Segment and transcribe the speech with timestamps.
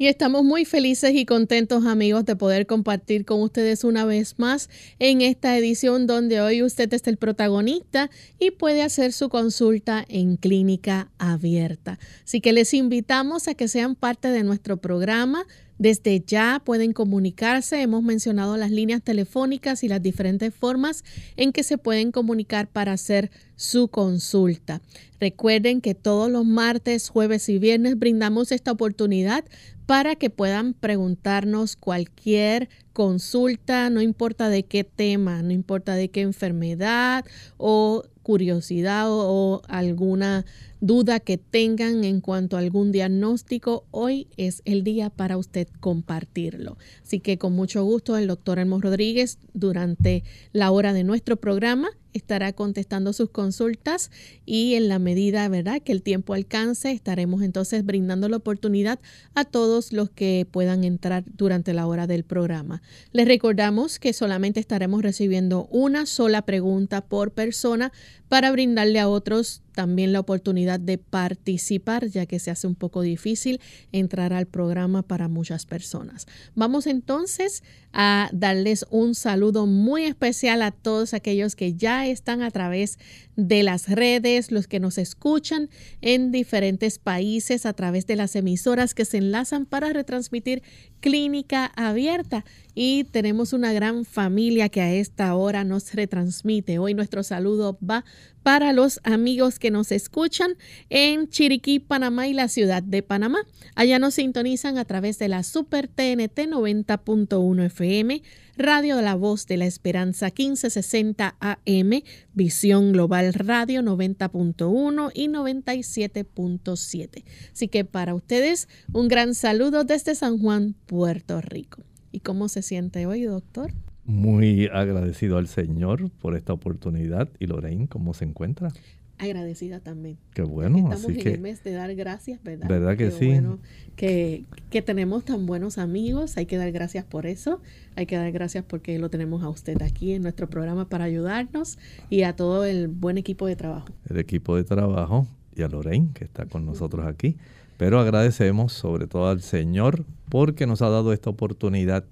[0.00, 4.70] Y estamos muy felices y contentos amigos de poder compartir con ustedes una vez más
[5.00, 10.36] en esta edición donde hoy usted es el protagonista y puede hacer su consulta en
[10.36, 11.98] clínica abierta.
[12.24, 15.44] Así que les invitamos a que sean parte de nuestro programa.
[15.78, 17.80] Desde ya pueden comunicarse.
[17.80, 21.04] Hemos mencionado las líneas telefónicas y las diferentes formas
[21.36, 24.80] en que se pueden comunicar para hacer su consulta.
[25.20, 29.44] Recuerden que todos los martes, jueves y viernes brindamos esta oportunidad
[29.86, 36.20] para que puedan preguntarnos cualquier consulta, no importa de qué tema, no importa de qué
[36.20, 37.24] enfermedad
[37.56, 40.44] o curiosidad o, alguna
[40.82, 46.76] duda que tengan en cuanto a algún diagnóstico, hoy es el día para usted compartirlo.
[47.02, 51.88] Así que con mucho gusto el doctor Elmo Rodríguez durante la hora de nuestro programa
[52.12, 54.10] estará contestando sus consultas
[54.46, 58.98] y en la medida, ¿verdad?, que el tiempo alcance, estaremos entonces brindando la oportunidad
[59.34, 62.82] a todos los que puedan entrar durante la hora del programa.
[63.12, 67.92] Les recordamos que solamente estaremos recibiendo una sola pregunta por persona
[68.28, 73.00] para brindarle a otros también la oportunidad de participar, ya que se hace un poco
[73.00, 73.60] difícil
[73.92, 76.26] entrar al programa para muchas personas.
[76.56, 77.62] Vamos entonces
[77.92, 82.98] a darles un saludo muy especial a todos aquellos que ya están a través
[83.36, 88.94] de las redes, los que nos escuchan en diferentes países a través de las emisoras
[88.94, 90.64] que se enlazan para retransmitir
[91.00, 92.44] clínica abierta.
[92.74, 96.78] Y tenemos una gran familia que a esta hora nos retransmite.
[96.78, 98.04] Hoy nuestro saludo va
[98.42, 100.52] para los amigos que nos escuchan
[100.88, 103.40] en Chiriquí, Panamá y la ciudad de Panamá.
[103.74, 108.22] Allá nos sintonizan a través de la Super TNT 90.1 FM,
[108.58, 112.02] Radio La Voz de la Esperanza 1560 AM,
[112.34, 117.24] Visión Global Radio 90.1 y 97.7.
[117.52, 121.84] Así que para ustedes un gran saludo desde San Juan, Puerto Rico.
[122.10, 123.70] ¿Y cómo se siente hoy, doctor?
[124.04, 127.28] Muy agradecido al Señor por esta oportunidad.
[127.38, 128.70] ¿Y Lorraine cómo se encuentra?
[129.18, 130.18] Agradecida también.
[130.34, 130.78] Qué bueno.
[130.78, 132.68] Estamos así en que, el mes de dar gracias, ¿verdad?
[132.68, 133.26] ¿Verdad que Qué sí?
[133.28, 133.58] Bueno
[133.98, 136.36] que, que tenemos tan buenos amigos.
[136.36, 137.60] Hay que dar gracias por eso.
[137.96, 141.78] Hay que dar gracias porque lo tenemos a usted aquí en nuestro programa para ayudarnos
[142.08, 143.88] y a todo el buen equipo de trabajo.
[144.08, 147.36] El equipo de trabajo y a Lorraine que está con nosotros aquí.
[147.76, 152.04] Pero agradecemos sobre todo al Señor porque nos ha dado esta oportunidad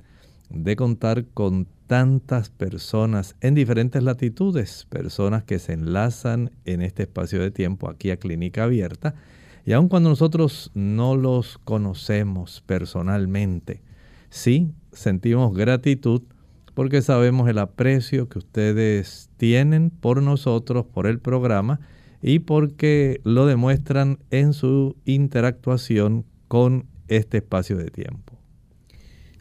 [0.50, 7.40] de contar con tantas personas en diferentes latitudes, personas que se enlazan en este espacio
[7.40, 9.14] de tiempo aquí a Clínica Abierta.
[9.64, 13.82] Y aun cuando nosotros no los conocemos personalmente,
[14.30, 16.22] sí sentimos gratitud
[16.74, 21.80] porque sabemos el aprecio que ustedes tienen por nosotros, por el programa
[22.20, 28.25] y porque lo demuestran en su interactuación con este espacio de tiempo.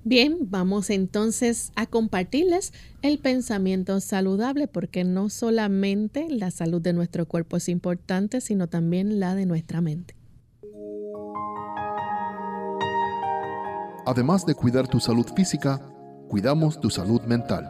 [0.08, 7.26] Bien, vamos entonces a compartirles el pensamiento saludable porque no solamente la salud de nuestro
[7.26, 10.14] cuerpo es importante, sino también la de nuestra mente.
[14.06, 15.82] Además de cuidar tu salud física,
[16.30, 17.68] cuidamos tu salud mental.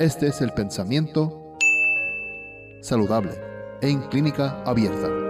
[0.00, 1.56] Este es el pensamiento
[2.82, 3.30] saludable
[3.80, 5.29] en clínica abierta.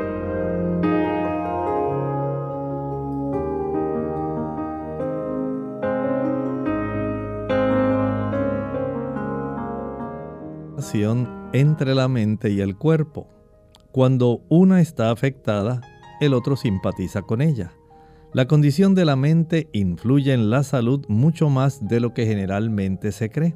[11.52, 13.28] Entre la mente y el cuerpo.
[13.92, 15.82] Cuando una está afectada,
[16.20, 17.72] el otro simpatiza con ella.
[18.32, 23.12] La condición de la mente influye en la salud mucho más de lo que generalmente
[23.12, 23.54] se cree.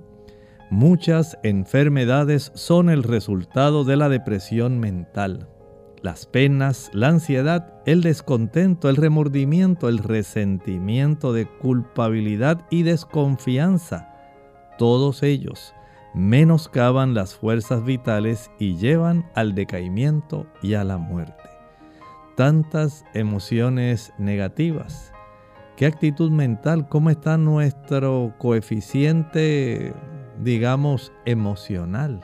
[0.70, 5.48] Muchas enfermedades son el resultado de la depresión mental.
[6.02, 14.10] Las penas, la ansiedad, el descontento, el remordimiento, el resentimiento de culpabilidad y desconfianza,
[14.78, 15.74] todos ellos
[16.14, 21.54] menoscaban las fuerzas vitales y llevan al decaimiento y a la muerte
[22.34, 25.12] tantas emociones negativas.
[25.76, 26.88] ¿Qué actitud mental?
[26.88, 29.92] ¿Cómo está nuestro coeficiente,
[30.42, 32.20] digamos, emocional?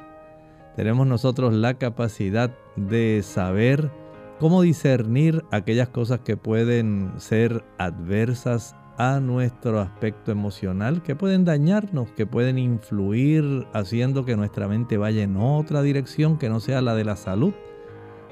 [0.77, 3.91] Tenemos nosotros la capacidad de saber
[4.39, 12.13] cómo discernir aquellas cosas que pueden ser adversas a nuestro aspecto emocional, que pueden dañarnos,
[12.13, 16.95] que pueden influir haciendo que nuestra mente vaya en otra dirección que no sea la
[16.95, 17.55] de la salud.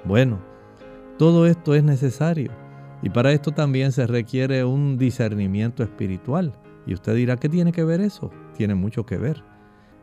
[0.04, 0.40] Bueno,
[1.16, 2.52] todo esto es necesario
[3.02, 6.52] y para esto también se requiere un discernimiento espiritual.
[6.86, 8.30] Y usted dirá, ¿qué tiene que ver eso?
[8.54, 9.42] Tiene mucho que ver.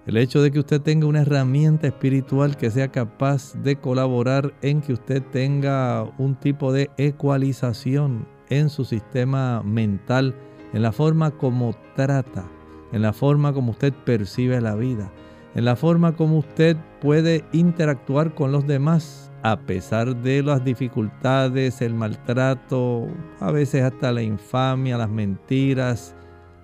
[0.07, 4.81] El hecho de que usted tenga una herramienta espiritual que sea capaz de colaborar en
[4.81, 10.35] que usted tenga un tipo de ecualización en su sistema mental,
[10.73, 12.45] en la forma como trata,
[12.91, 15.12] en la forma como usted percibe la vida,
[15.56, 21.81] en la forma como usted puede interactuar con los demás a pesar de las dificultades,
[21.81, 23.07] el maltrato,
[23.39, 26.15] a veces hasta la infamia, las mentiras,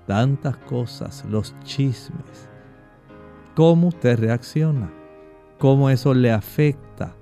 [0.07, 2.49] tantas cosas, los chismes.
[3.55, 4.91] ¿Cómo usted reacciona?
[5.59, 7.13] ¿Cómo eso le afecta?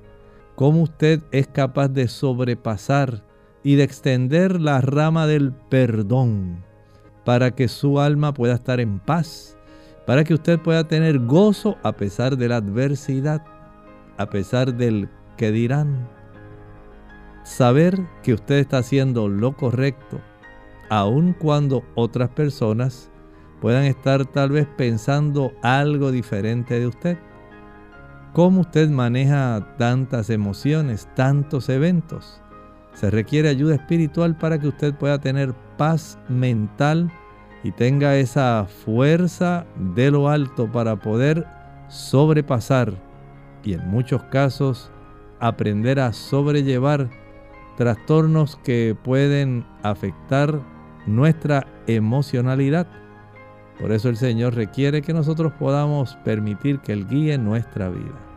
[0.56, 3.26] ¿Cómo usted es capaz de sobrepasar
[3.62, 6.69] y de extender la rama del perdón
[7.26, 9.58] para que su alma pueda estar en paz?
[10.06, 13.44] Para que usted pueda tener gozo a pesar de la adversidad,
[14.18, 16.08] a pesar del que dirán.
[17.44, 20.20] Saber que usted está haciendo lo correcto,
[20.90, 23.10] aun cuando otras personas
[23.62, 27.18] puedan estar tal vez pensando algo diferente de usted.
[28.34, 32.42] ¿Cómo usted maneja tantas emociones, tantos eventos?
[32.94, 37.10] Se requiere ayuda espiritual para que usted pueda tener paz mental
[37.64, 39.66] y tenga esa fuerza
[39.96, 41.48] de lo alto para poder
[41.88, 42.94] sobrepasar
[43.64, 44.92] y en muchos casos
[45.40, 47.10] aprender a sobrellevar
[47.78, 50.60] trastornos que pueden afectar
[51.08, 52.86] nuestra emocionalidad.
[53.80, 58.30] Por eso el Señor requiere que nosotros podamos permitir que Él guíe nuestra vida.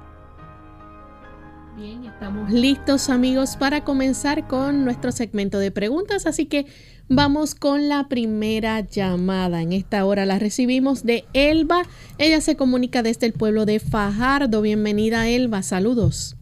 [1.77, 6.67] Bien, estamos listos amigos para comenzar con nuestro segmento de preguntas, así que
[7.15, 9.63] vamos con la primera llamada.
[9.63, 11.83] En esta hora la recibimos de Elba.
[12.19, 14.63] Ella se comunica desde el pueblo de Fajardo.
[14.63, 16.37] Bienvenida Elba, saludos.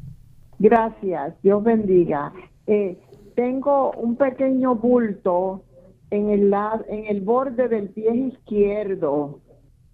[0.58, 2.32] Gracias, Dios bendiga.
[2.66, 2.98] Eh,
[3.34, 5.64] tengo un pequeño bulto
[6.10, 6.54] en el,
[6.88, 9.40] en el borde del pie izquierdo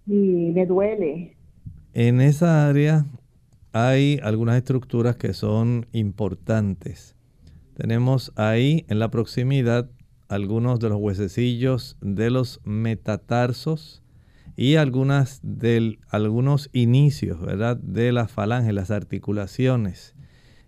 [0.05, 1.37] y me duele.
[1.93, 3.05] En esa área
[3.73, 7.15] hay algunas estructuras que son importantes.
[7.75, 9.89] Tenemos ahí en la proximidad
[10.29, 14.03] algunos de los huesecillos de los metatarsos
[14.55, 15.41] y algunas
[16.09, 17.77] algunos inicios ¿verdad?
[17.77, 20.15] de la falange, las articulaciones.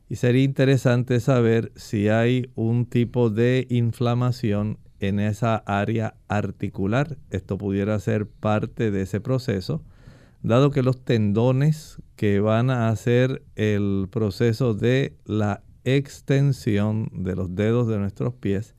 [0.07, 7.17] Y sería interesante saber si hay un tipo de inflamación en esa área articular.
[7.29, 9.83] Esto pudiera ser parte de ese proceso,
[10.41, 17.55] dado que los tendones que van a hacer el proceso de la extensión de los
[17.55, 18.75] dedos de nuestros pies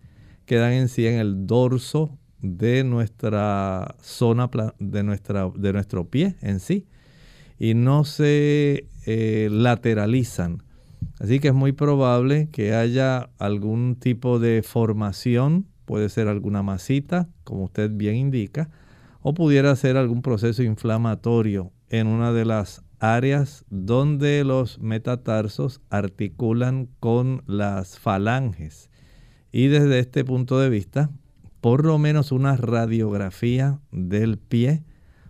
[0.51, 6.59] quedan en sí en el dorso de nuestra zona de, nuestra, de nuestro pie en
[6.59, 6.89] sí
[7.57, 10.65] y no se eh, lateralizan
[11.21, 17.29] Así que es muy probable que haya algún tipo de formación, puede ser alguna masita,
[17.45, 18.71] como usted bien indica,
[19.23, 26.89] o pudiera ser algún proceso inflamatorio en una de las áreas donde los metatarsos articulan
[26.99, 28.91] con las falanges.
[29.53, 31.11] Y desde este punto de vista,
[31.61, 34.83] por lo menos una radiografía del pie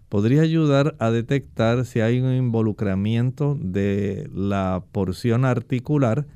[0.09, 6.27] podría ayudar a detectar si hay un involucramiento de la porción articular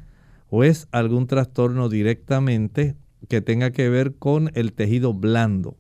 [0.49, 2.97] o es algún trastorno directamente
[3.29, 5.77] que tenga que ver con el tejido blando.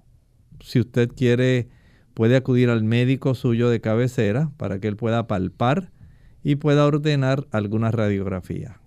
[0.60, 1.68] Si usted quiere,
[2.14, 5.92] puede acudir al médico suyo de cabecera para que él pueda palpar
[6.42, 8.80] y pueda ordenar alguna radiografía.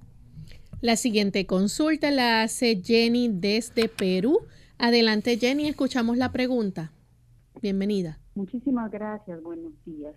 [0.79, 4.41] La siguiente consulta la hace Jenny desde Perú.
[4.77, 6.91] Adelante Jenny, escuchamos la pregunta.
[7.63, 8.19] Bienvenida.
[8.35, 10.13] Muchísimas gracias, buenos días.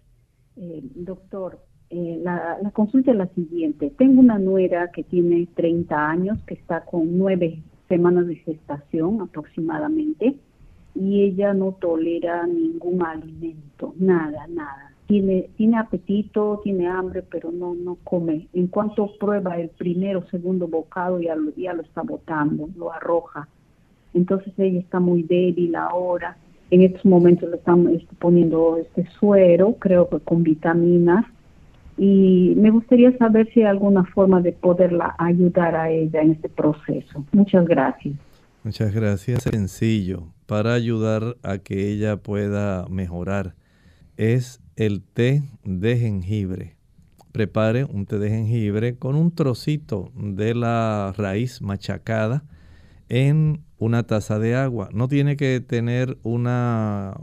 [0.56, 3.90] Eh, doctor, eh, la, consulta es la siguiente.
[3.96, 10.36] Tengo una nuera que tiene 30 años, que está con nueve semanas de gestación aproximadamente,
[10.94, 14.89] y ella no tolera ningún alimento, nada, nada.
[15.10, 18.46] Tiene, tiene apetito, tiene hambre, pero no, no come.
[18.52, 22.92] En cuanto prueba el primero o segundo bocado, ya lo, ya lo está botando, lo
[22.92, 23.48] arroja.
[24.14, 26.36] Entonces ella está muy débil ahora.
[26.70, 27.90] En estos momentos le estamos
[28.20, 31.26] poniendo este suero, creo que con vitaminas,
[31.98, 36.48] y me gustaría saber si hay alguna forma de poderla ayudar a ella en este
[36.48, 37.24] proceso.
[37.32, 38.14] Muchas gracias.
[38.62, 39.42] Muchas gracias.
[39.42, 43.56] Sencillo, para ayudar a que ella pueda mejorar,
[44.16, 46.78] es el té de jengibre.
[47.32, 52.44] Prepare un té de jengibre con un trocito de la raíz machacada
[53.10, 54.88] en una taza de agua.
[54.94, 57.14] No tiene que tener una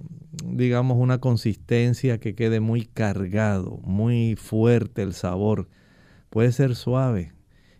[0.45, 5.67] digamos, una consistencia que quede muy cargado, muy fuerte el sabor.
[6.29, 7.33] Puede ser suave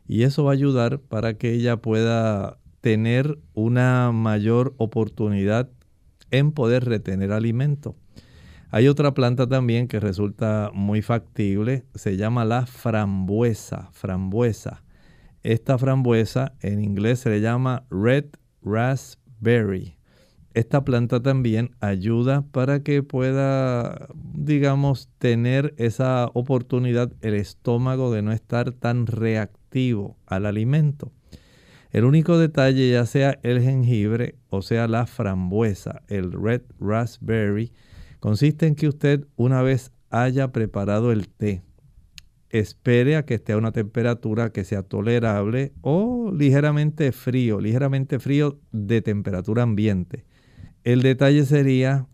[0.08, 5.70] y eso va a ayudar para que ella pueda tener una mayor oportunidad
[6.32, 7.96] en poder retener alimento.
[8.70, 14.84] Hay otra planta también que resulta muy factible, se llama la frambuesa, frambuesa.
[15.44, 18.26] Esta frambuesa en inglés se le llama red
[18.62, 19.98] raspberry
[20.58, 28.32] esta planta también ayuda para que pueda, digamos, tener esa oportunidad el estómago de no
[28.32, 31.12] estar tan reactivo al alimento.
[31.92, 37.72] El único detalle, ya sea el jengibre o sea la frambuesa, el red raspberry,
[38.20, 41.64] consiste en que usted una vez haya preparado el té,
[42.50, 48.60] espere a que esté a una temperatura que sea tolerable o ligeramente frío, ligeramente frío
[48.72, 50.26] de temperatura ambiente
[50.88, 52.08] el detalle sería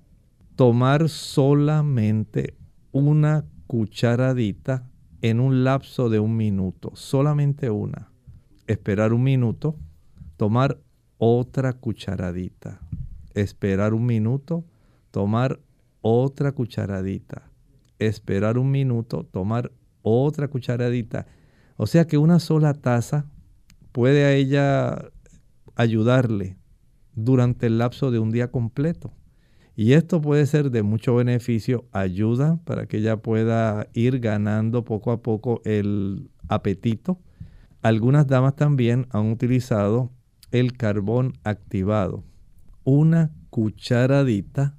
[0.55, 2.57] tomar solamente
[2.91, 4.89] una cucharadita
[5.21, 8.09] en un lapso de un minuto, solamente una.
[8.65, 9.75] Esperar un minuto,
[10.37, 10.79] tomar
[11.19, 12.79] otra cucharadita.
[13.35, 14.65] Esperar un minuto,
[15.11, 15.59] tomar
[16.03, 17.49] otra cucharadita.
[17.97, 19.71] Esperar un minuto, tomar
[20.03, 21.25] otra cucharadita.
[21.77, 23.25] O sea que una sola taza
[23.91, 25.09] puede a ella
[25.75, 26.57] ayudarle
[27.15, 29.13] durante el lapso de un día completo.
[29.75, 35.11] Y esto puede ser de mucho beneficio, ayuda para que ella pueda ir ganando poco
[35.11, 37.19] a poco el apetito.
[37.81, 40.11] Algunas damas también han utilizado
[40.51, 42.23] el carbón activado.
[42.83, 44.75] Una cucharadita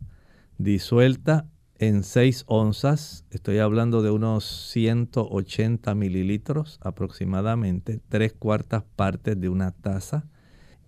[0.58, 9.48] disuelta en 6 onzas, estoy hablando de unos 180 mililitros aproximadamente, tres cuartas partes de
[9.48, 10.26] una taza,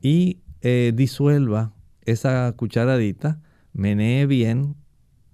[0.01, 3.41] y eh, disuelva esa cucharadita,
[3.73, 4.77] menee bien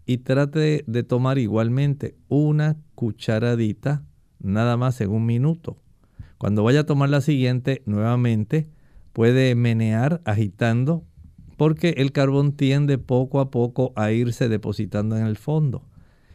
[0.06, 4.04] y trate de tomar igualmente una cucharadita
[4.40, 5.76] nada más en un minuto.
[6.38, 8.68] Cuando vaya a tomar la siguiente, nuevamente
[9.12, 11.04] puede menear agitando
[11.62, 15.86] porque el carbón tiende poco a poco a irse depositando en el fondo.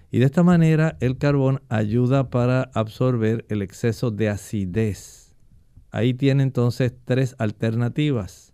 [0.10, 5.36] Y de esta manera el carbón ayuda para absorber el exceso de acidez.
[5.92, 8.54] Ahí tiene entonces tres alternativas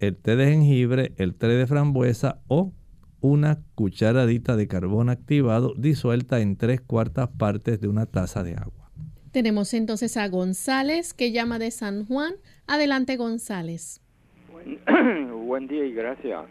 [0.00, 2.74] el té de jengibre, el té de frambuesa o
[3.22, 8.92] una cucharadita de carbón activado disuelta en tres cuartas partes de una taza de agua.
[9.30, 12.34] Tenemos entonces a González que llama de San Juan.
[12.66, 14.01] Adelante González.
[15.46, 16.42] Buen, día y gracias.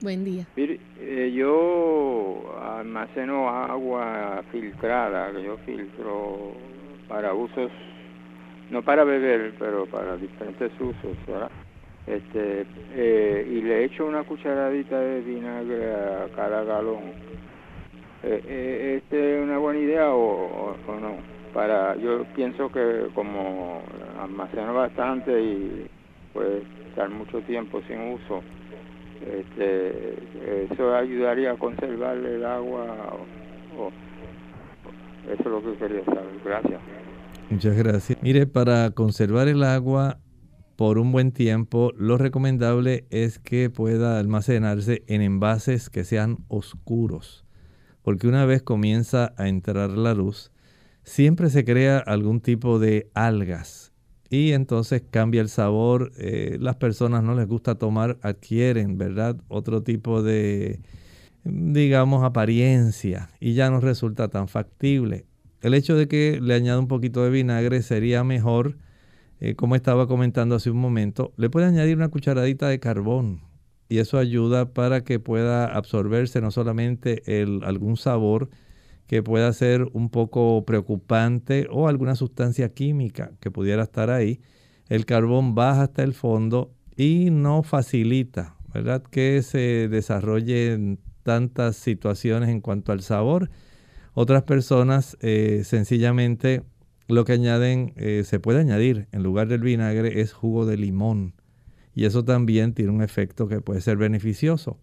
[0.00, 0.46] Buen día.
[0.56, 6.52] Eh, yo almaceno agua filtrada, que yo filtro
[7.08, 7.70] para usos,
[8.70, 11.50] no para beber, pero para diferentes usos, ¿verdad?
[12.08, 17.12] este eh, y le echo una cucharadita de vinagre a cada galón.
[18.22, 21.16] Eh, eh, ¿Este es una buena idea o, no?
[21.52, 23.82] Para, yo pienso que como
[24.20, 25.86] almaceno bastante y
[26.32, 28.42] puede estar mucho tiempo sin uso,
[29.20, 33.16] Este, ¿Eso ayudaría a conservar el agua?
[35.24, 36.40] eso es lo que quería saber.
[36.44, 36.80] Gracias.
[37.50, 38.22] Muchas gracias.
[38.22, 40.18] Mire, para conservar el agua
[40.76, 47.44] por un buen tiempo, lo recomendable es que pueda almacenarse en envases que sean oscuros.
[48.02, 50.52] Porque una vez comienza a entrar la luz,
[51.02, 53.92] siempre se crea algún tipo de algas
[54.30, 56.12] y entonces cambia el sabor.
[56.18, 59.36] Eh, las personas no les gusta tomar, adquieren, ¿verdad?
[59.48, 60.80] Otro tipo de,
[61.44, 65.26] digamos, apariencia y ya no resulta tan factible.
[65.60, 68.76] El hecho de que le añada un poquito de vinagre sería mejor,
[69.40, 73.42] eh, como estaba comentando hace un momento, le puede añadir una cucharadita de carbón
[73.88, 78.50] y eso ayuda para que pueda absorberse no solamente el, algún sabor,
[79.08, 84.40] que pueda ser un poco preocupante o alguna sustancia química que pudiera estar ahí,
[84.88, 89.02] el carbón baja hasta el fondo y no facilita, ¿verdad?
[89.02, 93.50] Que se desarrollen tantas situaciones en cuanto al sabor.
[94.12, 96.62] Otras personas eh, sencillamente
[97.08, 101.32] lo que añaden, eh, se puede añadir en lugar del vinagre es jugo de limón.
[101.94, 104.78] Y eso también tiene un efecto que puede ser beneficioso.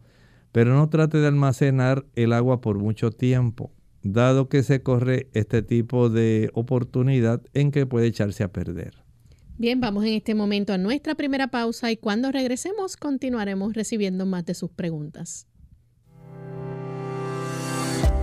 [0.51, 3.75] Pero no trate de almacenar el agua por mucho tiempo
[4.05, 9.03] dado que se corre este tipo de oportunidad en que puede echarse a perder.
[9.57, 14.45] Bien, vamos en este momento a nuestra primera pausa y cuando regresemos continuaremos recibiendo más
[14.45, 15.47] de sus preguntas.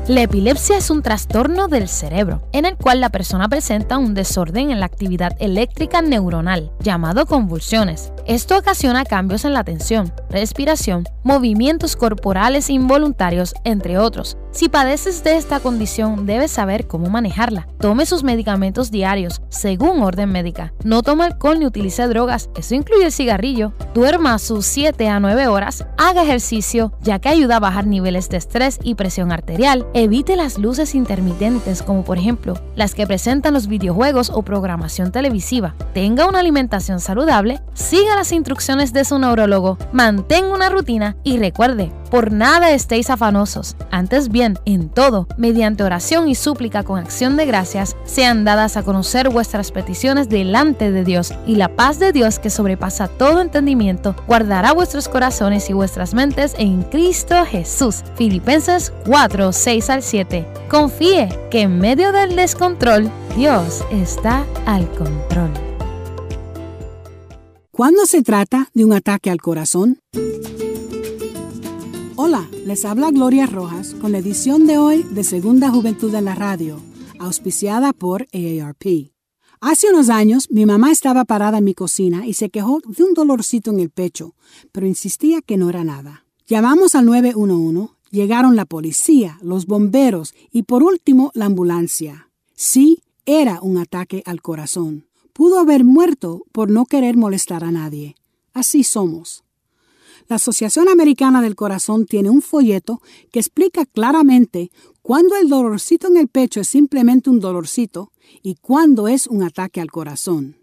[0.08, 4.72] La epilepsia es un trastorno del cerebro, en el cual la persona presenta un desorden
[4.72, 8.12] en la actividad eléctrica neuronal, llamado convulsiones.
[8.26, 14.36] Esto ocasiona cambios en la atención, respiración, movimientos corporales involuntarios, entre otros.
[14.52, 17.66] Si padeces de esta condición, debes saber cómo manejarla.
[17.78, 20.74] Tome sus medicamentos diarios, según orden médica.
[20.84, 23.72] No tome alcohol ni utilice drogas, eso incluye el cigarrillo.
[23.94, 28.36] Duerma sus 7 a 9 horas, haga ejercicio, ya que ayuda a bajar niveles de
[28.36, 33.66] estrés y presión arterial Evite las luces intermitentes como por ejemplo las que presentan los
[33.66, 35.74] videojuegos o programación televisiva.
[35.94, 41.92] Tenga una alimentación saludable, siga las instrucciones de su neurólogo, mantenga una rutina y recuerde,
[42.10, 43.76] por nada estéis afanosos.
[43.90, 48.82] Antes bien, en todo, mediante oración y súplica con acción de gracias, sean dadas a
[48.82, 54.14] conocer vuestras peticiones delante de Dios y la paz de Dios que sobrepasa todo entendimiento
[54.26, 58.02] guardará vuestros corazones y vuestras mentes en Cristo Jesús.
[58.16, 60.46] Filipenses 4, 6 al 7.
[60.68, 65.71] Confíe que en medio del descontrol, Dios está al control.
[67.82, 69.98] ¿Cuándo se trata de un ataque al corazón?
[72.14, 76.36] Hola, les habla Gloria Rojas con la edición de hoy de Segunda Juventud en la
[76.36, 76.80] Radio,
[77.18, 79.10] auspiciada por AARP.
[79.60, 83.14] Hace unos años mi mamá estaba parada en mi cocina y se quejó de un
[83.14, 84.36] dolorcito en el pecho,
[84.70, 86.24] pero insistía que no era nada.
[86.46, 92.30] Llamamos al 911 Llegaron la policía, los bomberos y por último la ambulancia.
[92.54, 95.08] Sí, era un ataque al corazón.
[95.32, 98.16] Pudo haber muerto por no querer molestar a nadie.
[98.52, 99.44] Así somos.
[100.28, 106.16] La Asociación Americana del Corazón tiene un folleto que explica claramente cuándo el dolorcito en
[106.16, 110.56] el pecho es simplemente un dolorcito y cuándo es un ataque al corazón.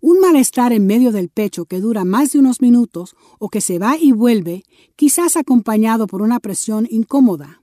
[0.00, 3.78] Un malestar en medio del pecho que dura más de unos minutos o que se
[3.78, 7.62] va y vuelve, quizás acompañado por una presión incómoda.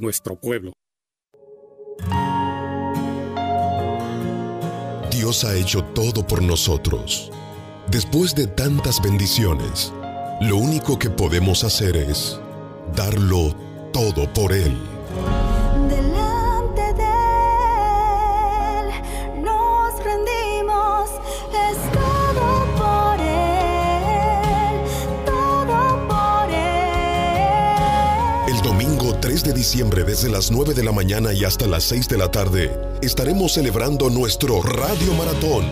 [0.00, 0.72] nuestro pueblo.
[5.10, 7.30] Dios ha hecho todo por nosotros.
[7.88, 9.92] Después de tantas bendiciones,
[10.40, 12.40] lo único que podemos hacer es
[12.96, 13.54] darlo
[13.92, 14.76] todo por Él.
[29.44, 32.70] de diciembre desde las 9 de la mañana y hasta las 6 de la tarde
[33.00, 35.66] estaremos celebrando nuestro Radio Maratón.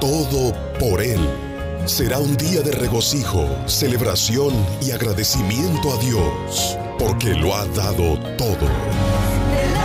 [0.00, 1.20] Todo por Él.
[1.84, 9.75] Será un día de regocijo, celebración y agradecimiento a Dios, porque lo ha dado todo.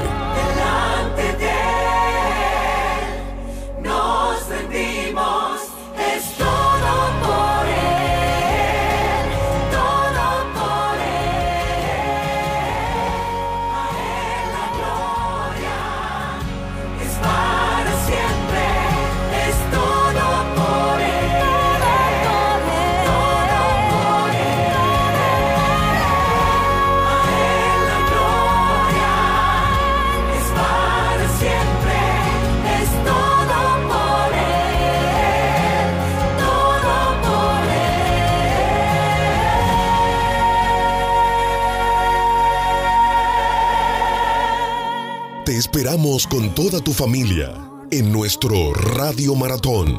[45.59, 47.53] Esperamos con toda tu familia
[47.91, 49.93] en nuestro Radio Maratón.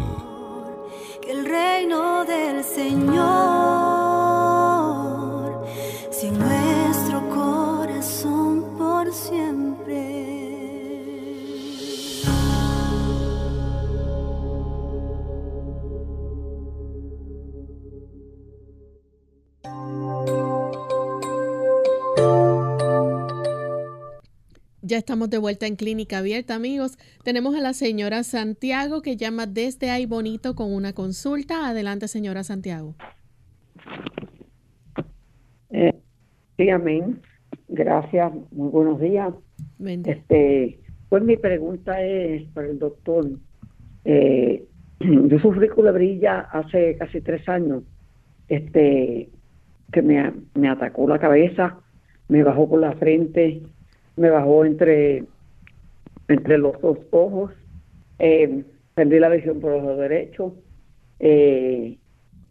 [1.21, 3.58] Que el reino del Señor,
[24.89, 26.97] Ya estamos de vuelta en Clínica Abierta, amigos.
[27.23, 31.69] Tenemos a la señora Santiago que llama desde ahí bonito con una consulta.
[31.69, 32.95] Adelante, señora Santiago.
[35.69, 35.93] Eh,
[36.57, 37.21] sí, amén.
[37.67, 38.33] Gracias.
[38.51, 39.31] Muy buenos días.
[39.79, 43.29] Este, pues mi pregunta es para el doctor.
[44.05, 44.65] Eh,
[45.01, 47.83] yo sufrí culebrilla hace casi tres años.
[48.47, 49.29] Este,
[49.93, 51.77] que me, me atacó la cabeza,
[52.27, 53.61] me bajó por la frente
[54.19, 55.23] me bajó entre,
[56.27, 57.53] entre los dos ojos,
[58.19, 60.55] eh, perdí la visión por el ojo derecho,
[61.19, 61.97] eh,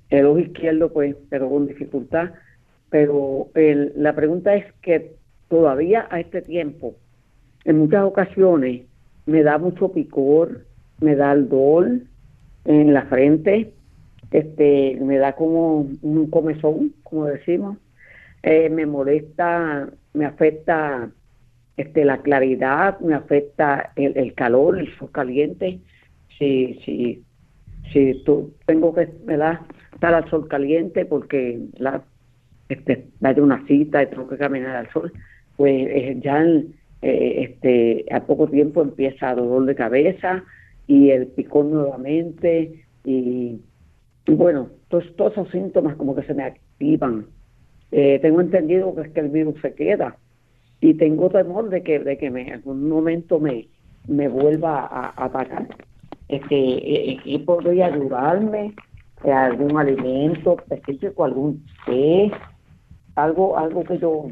[0.08, 2.30] el ojo izquierdo pues pero con dificultad,
[2.88, 5.16] pero la pregunta es que
[5.48, 6.94] todavía a este tiempo,
[7.66, 8.86] en muchas ocasiones,
[9.26, 10.64] me da mucho picor,
[11.02, 12.00] me da el dolor
[12.64, 13.74] en la frente,
[14.30, 17.76] este, me da como un comezón, como decimos,
[18.42, 21.10] eh, me molesta, me afecta
[21.78, 25.78] este, la claridad, me afecta el, calor, el sol caliente.
[26.36, 27.22] Si, si,
[27.92, 32.02] si tú, tengo que estar al sol caliente porque la,
[32.68, 35.12] este, una cita y tengo que caminar al sol,
[35.56, 36.64] pues eh, ya eh,
[37.02, 40.42] este, a poco tiempo empieza dolor de cabeza
[40.88, 43.60] y el picón nuevamente y,
[44.26, 47.26] bueno, todos, todos esos síntomas como que se me activan.
[47.92, 50.16] Eh, tengo entendido que es que el virus se queda
[50.80, 53.68] y tengo temor de que, de que me, en algún momento me,
[54.06, 55.68] me vuelva a, atacar.
[56.28, 58.74] Este, eh, eh, ¿Y podría ayudarme?
[59.24, 62.30] Eh, ¿Algún alimento específico, algún té?
[63.16, 64.26] Algo, algo que yo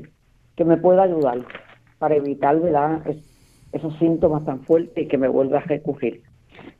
[0.56, 1.44] que me pueda ayudar
[1.98, 3.02] para evitar ¿verdad?
[3.72, 6.22] esos síntomas tan fuertes y que me vuelva a recurrir.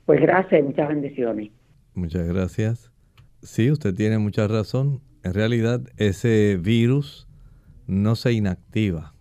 [0.06, 1.50] Pues gracias muchas bendiciones.
[1.94, 2.92] Muchas gracias.
[3.42, 5.00] Sí, usted tiene mucha razón.
[5.24, 7.28] En realidad ese virus
[7.86, 9.15] no se inactiva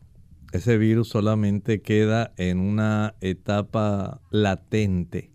[0.56, 5.32] ese virus solamente queda en una etapa latente.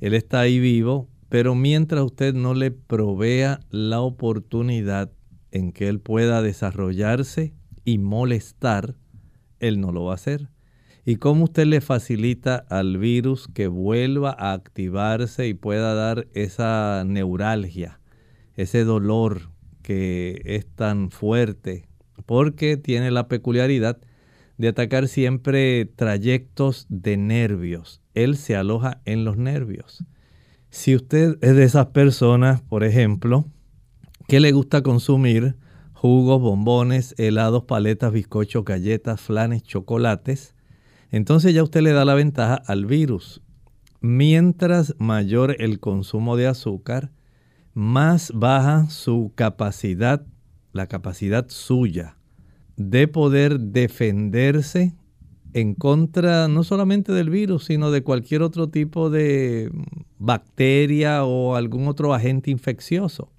[0.00, 5.10] Él está ahí vivo, pero mientras usted no le provea la oportunidad
[5.50, 8.96] en que él pueda desarrollarse y molestar,
[9.60, 10.50] él no lo va a hacer.
[11.04, 17.04] ¿Y cómo usted le facilita al virus que vuelva a activarse y pueda dar esa
[17.06, 18.00] neuralgia,
[18.56, 19.50] ese dolor
[19.82, 21.88] que es tan fuerte?
[22.26, 23.98] Porque tiene la peculiaridad
[24.58, 28.00] de atacar siempre trayectos de nervios.
[28.14, 30.04] Él se aloja en los nervios.
[30.70, 33.46] Si usted es de esas personas, por ejemplo,
[34.28, 35.56] que le gusta consumir
[35.92, 40.54] jugos, bombones, helados, paletas, bizcochos, galletas, flanes, chocolates,
[41.10, 43.42] entonces ya usted le da la ventaja al virus.
[44.00, 47.12] Mientras mayor el consumo de azúcar,
[47.72, 50.26] más baja su capacidad,
[50.72, 52.15] la capacidad suya
[52.76, 54.94] de poder defenderse
[55.52, 59.70] en contra no solamente del virus, sino de cualquier otro tipo de
[60.18, 63.32] bacteria o algún otro agente infeccioso.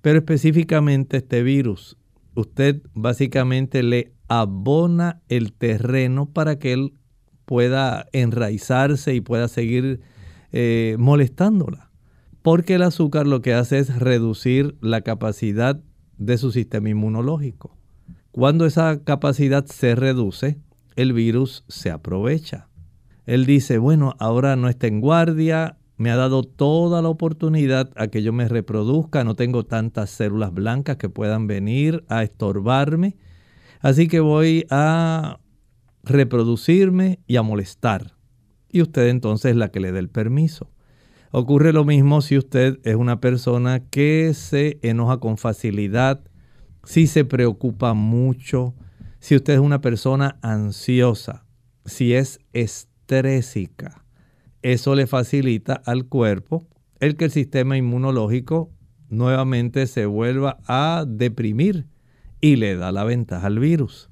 [0.00, 1.96] Pero específicamente este virus,
[2.36, 6.92] usted básicamente le abona el terreno para que él
[7.44, 10.00] pueda enraizarse y pueda seguir
[10.52, 11.90] eh, molestándola.
[12.42, 15.82] Porque el azúcar lo que hace es reducir la capacidad
[16.18, 17.75] de su sistema inmunológico.
[18.36, 20.58] Cuando esa capacidad se reduce,
[20.94, 22.68] el virus se aprovecha.
[23.24, 28.08] Él dice, bueno, ahora no está en guardia, me ha dado toda la oportunidad a
[28.08, 33.16] que yo me reproduzca, no tengo tantas células blancas que puedan venir a estorbarme,
[33.80, 35.38] así que voy a
[36.04, 38.18] reproducirme y a molestar.
[38.68, 40.70] Y usted entonces es la que le dé el permiso.
[41.30, 46.20] Ocurre lo mismo si usted es una persona que se enoja con facilidad,
[46.86, 48.74] si se preocupa mucho,
[49.18, 51.44] si usted es una persona ansiosa,
[51.84, 54.04] si es estrésica.
[54.62, 56.66] Eso le facilita al cuerpo
[57.00, 58.70] el que el sistema inmunológico
[59.08, 61.86] nuevamente se vuelva a deprimir
[62.40, 64.08] y le da la ventaja al virus.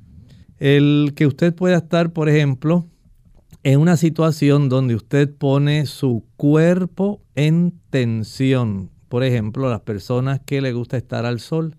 [0.58, 2.88] El que usted pueda estar, por ejemplo,
[3.62, 8.90] en una situación donde usted pone su cuerpo en tensión.
[9.08, 11.76] Por ejemplo, las personas que le gusta estar al sol,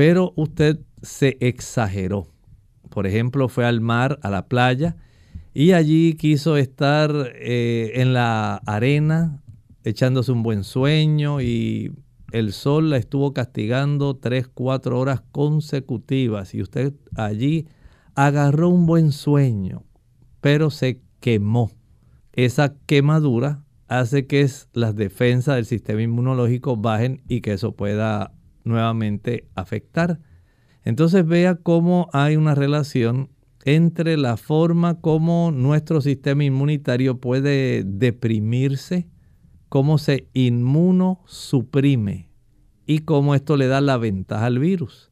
[0.00, 2.26] pero usted se exageró.
[2.88, 4.96] Por ejemplo, fue al mar, a la playa,
[5.52, 9.42] y allí quiso estar eh, en la arena,
[9.84, 11.92] echándose un buen sueño, y
[12.32, 17.66] el sol la estuvo castigando tres, cuatro horas consecutivas, y usted allí
[18.14, 19.84] agarró un buen sueño,
[20.40, 21.72] pero se quemó.
[22.32, 28.32] Esa quemadura hace que las defensas del sistema inmunológico bajen y que eso pueda
[28.64, 30.20] nuevamente afectar.
[30.84, 33.30] Entonces vea cómo hay una relación
[33.64, 39.08] entre la forma como nuestro sistema inmunitario puede deprimirse,
[39.68, 42.30] cómo se inmunosuprime
[42.86, 45.10] y cómo esto le da la ventaja al virus.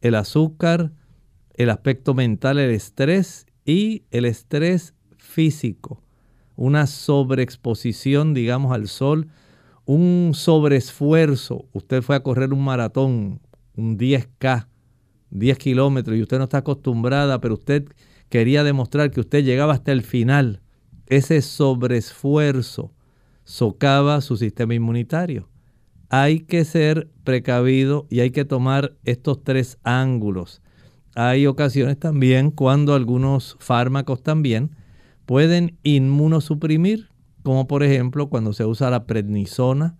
[0.00, 0.92] El azúcar
[1.60, 6.02] el aspecto mental, el estrés y el estrés físico.
[6.56, 9.28] Una sobreexposición, digamos, al sol,
[9.84, 11.66] un sobreesfuerzo.
[11.72, 13.40] Usted fue a correr un maratón,
[13.76, 14.66] un 10K,
[15.30, 17.88] 10 kilómetros, y usted no está acostumbrada, pero usted
[18.28, 20.60] quería demostrar que usted llegaba hasta el final.
[21.06, 22.92] Ese sobreesfuerzo
[23.44, 25.48] socava su sistema inmunitario.
[26.08, 30.62] Hay que ser precavido y hay que tomar estos tres ángulos
[31.14, 34.70] hay ocasiones también cuando algunos fármacos también
[35.26, 37.09] pueden inmunosuprimir,
[37.42, 39.96] como por ejemplo cuando se usa la prednisona,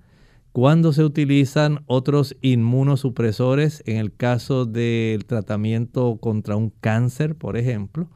[0.52, 8.08] cuando se utilizan otros inmunosupresores en el caso del tratamiento contra un cáncer, por ejemplo.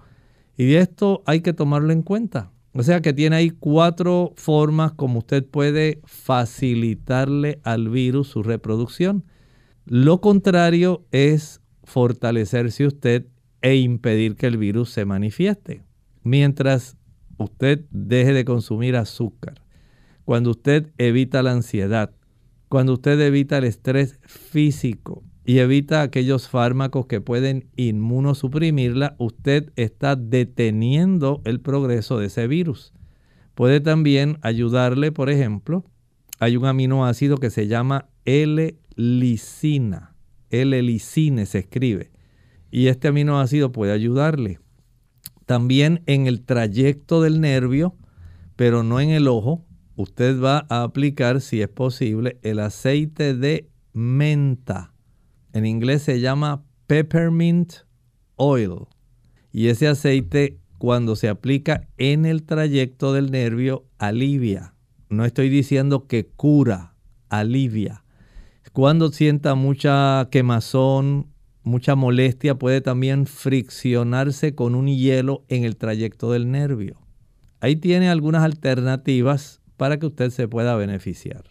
[0.56, 2.50] Y esto hay que tomarlo en cuenta.
[2.72, 9.24] O sea que tiene ahí cuatro formas como usted puede facilitarle al virus su reproducción.
[9.86, 13.26] Lo contrario es fortalecerse usted
[13.62, 15.84] e impedir que el virus se manifieste.
[16.24, 16.96] Mientras
[17.38, 19.60] usted deje de consumir azúcar,
[20.24, 22.12] cuando usted evita la ansiedad,
[22.68, 30.16] cuando usted evita el estrés físico y evita aquellos fármacos que pueden inmunosuprimirla, usted está
[30.16, 32.92] deteniendo el progreso de ese virus.
[33.54, 35.84] Puede también ayudarle, por ejemplo,
[36.40, 40.14] hay un aminoácido que se llama L-licina.
[40.50, 42.10] L-licine se escribe.
[42.70, 44.58] Y este aminoácido puede ayudarle.
[45.46, 47.94] También en el trayecto del nervio,
[48.56, 49.64] pero no en el ojo,
[49.96, 54.94] usted va a aplicar, si es posible, el aceite de menta.
[55.52, 57.72] En inglés se llama peppermint
[58.36, 58.86] oil.
[59.52, 64.74] Y ese aceite, cuando se aplica en el trayecto del nervio, alivia.
[65.08, 66.96] No estoy diciendo que cura,
[67.28, 68.04] alivia.
[68.72, 71.28] Cuando sienta mucha quemazón,
[71.64, 77.00] mucha molestia, puede también friccionarse con un hielo en el trayecto del nervio.
[77.60, 81.44] Ahí tiene algunas alternativas para que usted se pueda beneficiar.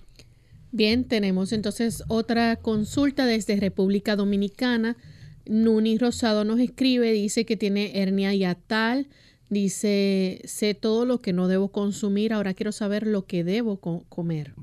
[0.71, 4.97] Bien, tenemos entonces otra consulta desde República Dominicana.
[5.45, 9.08] Nuni Rosado nos escribe, dice que tiene hernia yatal,
[9.49, 14.54] dice, sé todo lo que no debo consumir, ahora quiero saber lo que debo comer.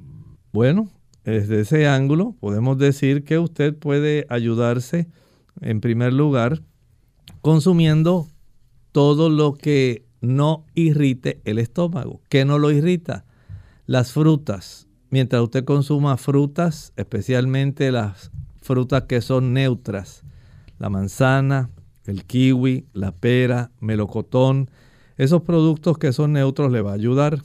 [0.53, 0.91] Bueno,
[1.25, 5.07] desde ese ángulo podemos decir que usted puede ayudarse
[5.61, 6.63] en primer lugar,
[7.41, 8.29] consumiendo
[8.93, 12.21] todo lo que no irrite el estómago.
[12.29, 13.25] ¿Qué no lo irrita?
[13.87, 14.89] Las frutas.
[15.11, 20.23] Mientras usted consuma frutas, especialmente las frutas que son neutras,
[20.79, 21.71] la manzana,
[22.07, 24.71] el kiwi, la pera, melocotón,
[25.17, 27.43] esos productos que son neutros le va a ayudar.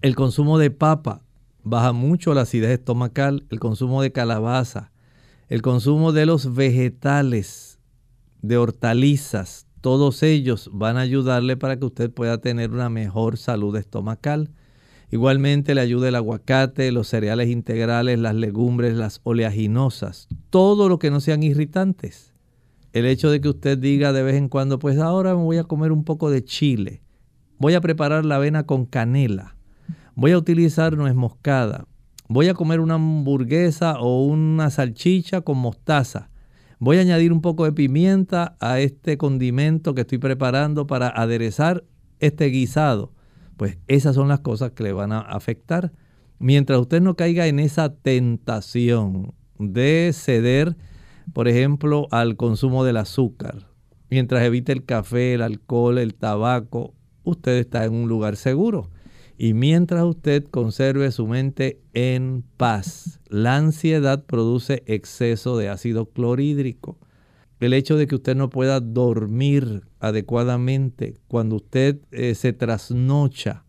[0.00, 1.22] El consumo de papa
[1.62, 4.92] baja mucho la acidez estomacal, el consumo de calabaza,
[5.48, 7.78] el consumo de los vegetales,
[8.42, 13.76] de hortalizas, todos ellos van a ayudarle para que usted pueda tener una mejor salud
[13.76, 14.50] estomacal.
[15.12, 21.12] Igualmente le ayuda el aguacate, los cereales integrales, las legumbres, las oleaginosas, todo lo que
[21.12, 22.34] no sean irritantes.
[22.92, 25.64] El hecho de que usted diga de vez en cuando, pues ahora me voy a
[25.64, 27.02] comer un poco de chile,
[27.58, 29.56] voy a preparar la avena con canela,
[30.16, 31.86] voy a utilizar nuez moscada,
[32.28, 36.30] voy a comer una hamburguesa o una salchicha con mostaza,
[36.78, 41.84] voy a añadir un poco de pimienta a este condimento que estoy preparando para aderezar
[42.20, 43.12] este guisado.
[43.56, 45.92] Pues esas son las cosas que le van a afectar.
[46.38, 50.76] Mientras usted no caiga en esa tentación de ceder
[51.32, 53.68] por ejemplo, al consumo del azúcar.
[54.10, 58.90] Mientras evite el café, el alcohol, el tabaco, usted está en un lugar seguro.
[59.38, 66.98] Y mientras usted conserve su mente en paz, la ansiedad produce exceso de ácido clorhídrico.
[67.60, 73.64] El hecho de que usted no pueda dormir adecuadamente cuando usted eh, se trasnocha,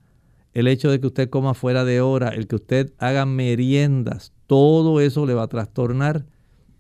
[0.54, 5.02] el hecho de que usted coma fuera de hora, el que usted haga meriendas, todo
[5.02, 6.26] eso le va a trastornar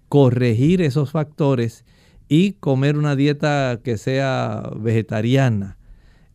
[0.10, 1.86] corregir esos factores
[2.30, 5.78] y comer una dieta que sea vegetariana,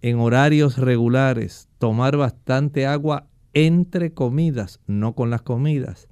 [0.01, 6.07] en horarios regulares, tomar bastante agua entre comidas, no con las comidas,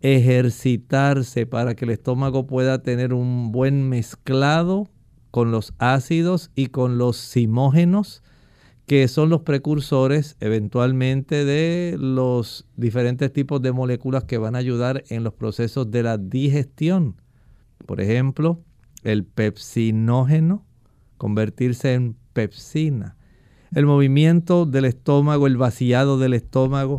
[0.00, 4.88] ejercitarse para que el estómago pueda tener un buen mezclado
[5.32, 8.22] con los ácidos y con los simógenos,
[8.86, 15.02] que son los precursores eventualmente de los diferentes tipos de moléculas que van a ayudar
[15.08, 17.20] en los procesos de la digestión.
[17.86, 18.62] Por ejemplo,
[19.02, 20.64] el pepsinógeno,
[21.16, 23.17] convertirse en pepsina.
[23.74, 26.98] El movimiento del estómago, el vaciado del estómago,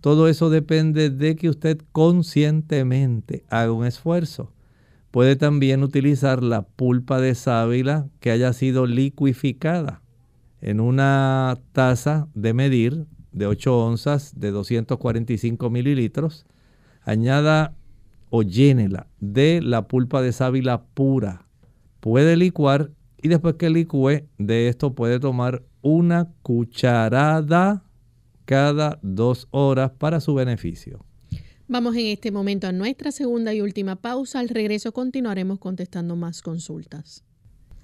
[0.00, 4.52] todo eso depende de que usted conscientemente haga un esfuerzo.
[5.10, 10.02] Puede también utilizar la pulpa de sábila que haya sido liquificada
[10.60, 16.46] en una taza de medir de 8 onzas de 245 mililitros,
[17.02, 17.74] añada
[18.28, 21.46] o llénela de la pulpa de sábila pura.
[22.00, 22.90] Puede licuar
[23.22, 27.84] y después que licúe de esto puede tomar una cucharada
[28.44, 31.04] cada dos horas para su beneficio.
[31.68, 34.40] Vamos en este momento a nuestra segunda y última pausa.
[34.40, 37.22] Al regreso continuaremos contestando más consultas.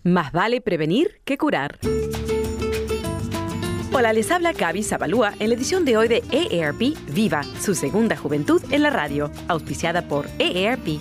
[0.03, 1.79] Más vale prevenir que curar.
[3.93, 8.17] Hola, les habla Gaby Zabalúa en la edición de hoy de EARP Viva, su segunda
[8.17, 11.01] juventud en la radio, auspiciada por EARP.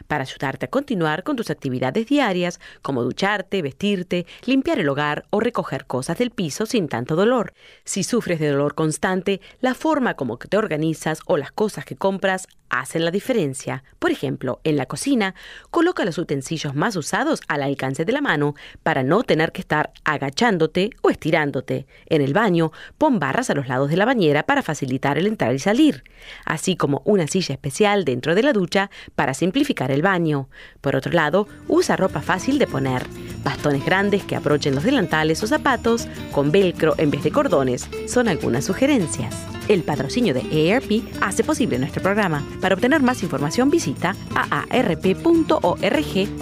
[0.07, 5.39] para ayudarte a continuar con tus actividades diarias, como ducharte, vestirte, limpiar el hogar o
[5.39, 7.53] recoger cosas del piso sin tanto dolor.
[7.83, 12.47] Si sufres de dolor constante, la forma como te organizas o las cosas que compras
[12.71, 13.83] hacen la diferencia.
[13.99, 15.35] Por ejemplo, en la cocina,
[15.69, 19.91] coloca los utensilios más usados al alcance de la mano para no tener que estar
[20.03, 21.85] agachándote o estirándote.
[22.07, 25.53] En el baño, pon barras a los lados de la bañera para facilitar el entrar
[25.53, 26.03] y salir,
[26.45, 30.49] así como una silla especial dentro de la ducha para simplificar el baño.
[30.79, 33.05] Por otro lado, usa ropa fácil de poner,
[33.43, 38.29] bastones grandes que aprochen los delantales o zapatos con velcro en vez de cordones, son
[38.29, 39.35] algunas sugerencias.
[39.67, 42.45] El patrocinio de ERP hace posible nuestro programa.
[42.61, 45.63] Para obtener más información visita aarp.org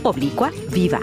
[0.03, 0.99] oblicua viva.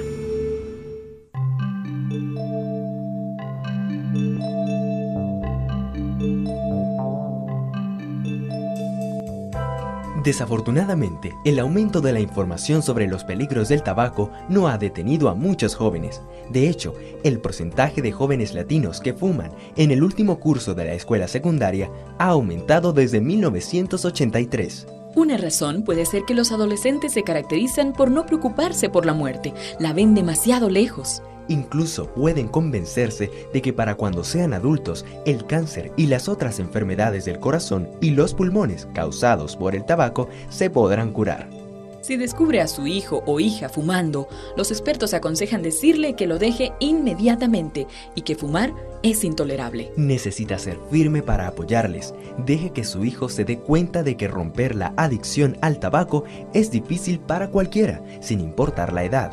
[10.22, 15.34] Desafortunadamente, el aumento de la información sobre los peligros del tabaco no ha detenido a
[15.34, 16.20] muchos jóvenes.
[16.50, 20.94] De hecho, el porcentaje de jóvenes latinos que fuman en el último curso de la
[20.94, 24.95] escuela secundaria ha aumentado desde 1983.
[25.16, 29.54] Una razón puede ser que los adolescentes se caracterizan por no preocuparse por la muerte,
[29.80, 31.22] la ven demasiado lejos.
[31.48, 37.24] Incluso pueden convencerse de que para cuando sean adultos, el cáncer y las otras enfermedades
[37.24, 41.65] del corazón y los pulmones causados por el tabaco se podrán curar.
[42.07, 46.72] Si descubre a su hijo o hija fumando, los expertos aconsejan decirle que lo deje
[46.78, 49.90] inmediatamente y que fumar es intolerable.
[49.96, 52.14] Necesita ser firme para apoyarles.
[52.38, 56.22] Deje que su hijo se dé cuenta de que romper la adicción al tabaco
[56.54, 59.32] es difícil para cualquiera, sin importar la edad.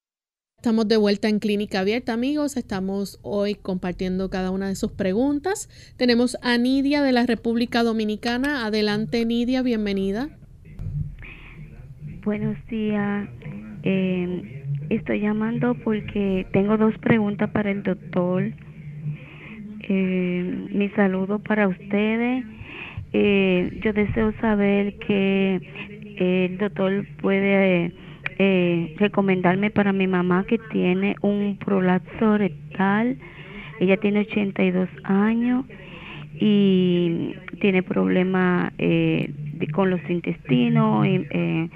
[0.61, 2.55] Estamos de vuelta en Clínica Abierta, amigos.
[2.55, 5.67] Estamos hoy compartiendo cada una de sus preguntas.
[5.97, 8.67] Tenemos a Nidia de la República Dominicana.
[8.67, 10.29] Adelante, Nidia, bienvenida.
[12.23, 13.27] Buenos días.
[13.81, 18.43] Eh, estoy llamando porque tengo dos preguntas para el doctor.
[19.89, 22.45] Eh, mi saludo para ustedes.
[23.13, 25.55] Eh, yo deseo saber que
[26.19, 33.17] el doctor puede eh, recomendarme para mi mamá que tiene un prolapso rectal.
[33.79, 35.65] Ella tiene 82 años
[36.39, 39.31] y tiene problemas eh,
[39.73, 41.05] con los intestinos.
[41.05, 41.69] Eh,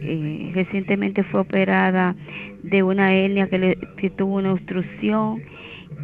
[0.00, 2.14] eh, recientemente fue operada
[2.62, 3.76] de una hernia que, le,
[4.16, 5.42] tuvo una obstrucción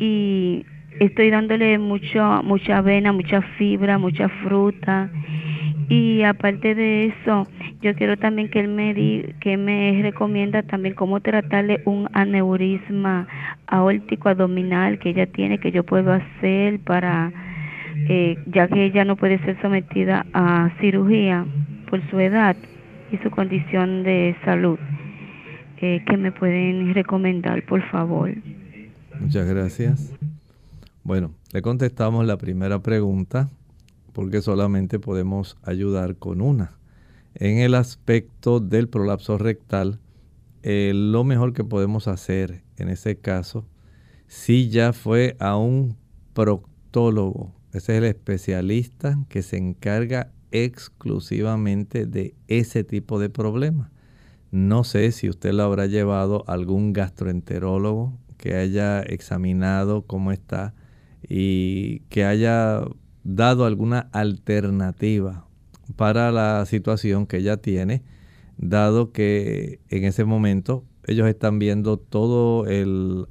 [0.00, 0.64] y
[0.98, 5.10] estoy dándole mucho, mucha avena, mucha fibra, mucha fruta
[5.88, 7.46] y aparte de eso,
[7.82, 13.26] yo quiero también que él me que me recomienda también cómo tratarle un aneurisma
[13.66, 17.32] aórtico abdominal que ella tiene que yo puedo hacer para
[18.08, 21.46] eh, ya que ella no puede ser sometida a cirugía
[21.88, 22.56] por su edad
[23.12, 24.78] y su condición de salud.
[25.86, 28.30] Eh, que me pueden recomendar, por favor?
[29.20, 30.14] Muchas gracias.
[31.02, 33.50] Bueno, le contestamos la primera pregunta
[34.14, 36.78] porque solamente podemos ayudar con una.
[37.34, 39.98] En el aspecto del prolapso rectal,
[40.62, 43.66] eh, lo mejor que podemos hacer en ese caso,
[44.26, 45.96] si ya fue a un
[46.32, 53.90] proctólogo, ese es el especialista que se encarga exclusivamente de ese tipo de problema.
[54.52, 60.72] No sé si usted lo habrá llevado a algún gastroenterólogo que haya examinado cómo está
[61.28, 62.84] y que haya
[63.24, 65.46] dado alguna alternativa
[65.96, 68.02] para la situación que ella tiene,
[68.58, 73.26] dado que en ese momento ellos están viendo todo el,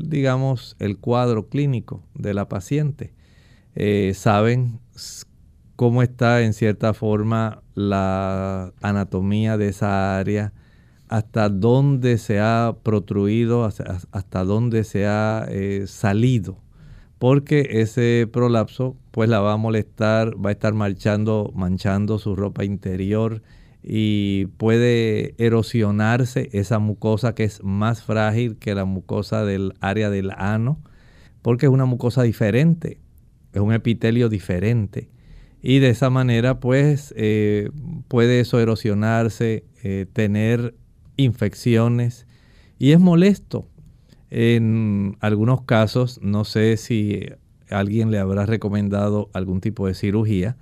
[0.00, 3.12] digamos, el cuadro clínico de la paciente.
[3.74, 4.80] Eh, saben
[5.76, 10.52] cómo está en cierta forma la anatomía de esa área,
[11.08, 16.61] hasta dónde se ha protruido, hasta, dónde se ha eh, salido
[17.22, 22.64] porque ese prolapso pues la va a molestar, va a estar marchando, manchando su ropa
[22.64, 23.42] interior
[23.80, 30.32] y puede erosionarse esa mucosa que es más frágil que la mucosa del área del
[30.32, 30.80] ano,
[31.42, 32.98] porque es una mucosa diferente,
[33.52, 35.08] es un epitelio diferente.
[35.62, 37.70] Y de esa manera pues eh,
[38.08, 40.74] puede eso erosionarse, eh, tener
[41.16, 42.26] infecciones
[42.80, 43.68] y es molesto
[44.34, 47.26] en algunos casos, no sé si
[47.68, 50.56] alguien le habrá recomendado algún tipo de cirugía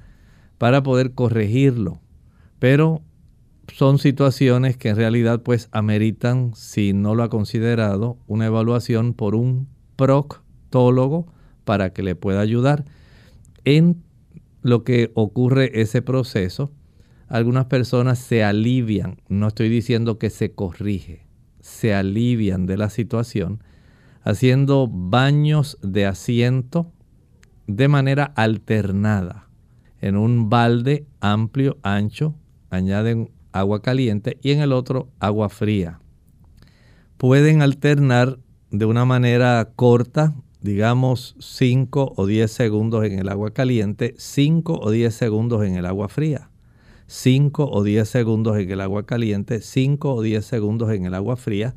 [0.58, 2.00] para poder corregirlo,
[2.58, 3.00] pero
[3.72, 9.36] son situaciones que en realidad pues ameritan, si no lo ha considerado, una evaluación por
[9.36, 11.32] un proctólogo
[11.64, 12.84] para que le pueda ayudar.
[13.64, 14.02] En
[14.62, 16.72] lo que ocurre ese proceso,
[17.28, 21.29] algunas personas se alivian, no estoy diciendo que se corrige,
[21.70, 23.62] se alivian de la situación
[24.22, 26.92] haciendo baños de asiento
[27.66, 29.48] de manera alternada.
[30.00, 32.34] En un balde amplio, ancho,
[32.70, 36.00] añaden agua caliente y en el otro agua fría.
[37.16, 38.38] Pueden alternar
[38.70, 44.90] de una manera corta, digamos 5 o 10 segundos en el agua caliente, 5 o
[44.90, 46.49] 10 segundos en el agua fría.
[47.10, 51.36] 5 o 10 segundos en el agua caliente, 5 o 10 segundos en el agua
[51.36, 51.74] fría,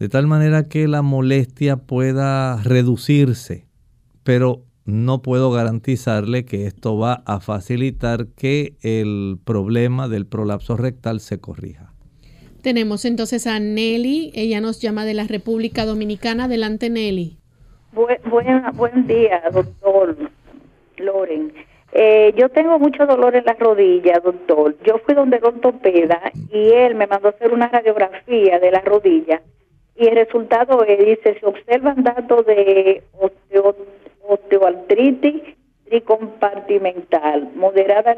[0.00, 3.68] de tal manera que la molestia pueda reducirse.
[4.24, 11.20] Pero no puedo garantizarle que esto va a facilitar que el problema del prolapso rectal
[11.20, 11.92] se corrija.
[12.60, 16.44] Tenemos entonces a Nelly, ella nos llama de la República Dominicana.
[16.46, 17.38] Adelante, Nelly.
[17.92, 20.16] buen día, doctor
[20.96, 21.52] Loren.
[21.96, 24.74] Eh, yo tengo mucho dolor en las rodillas, doctor.
[24.84, 29.40] Yo fui donde el ortopeda y él me mandó hacer una radiografía de la rodilla
[29.96, 33.02] y el resultado es, dice, se observan datos de
[34.22, 35.42] osteoartritis
[35.84, 38.16] tricompartimental, moderada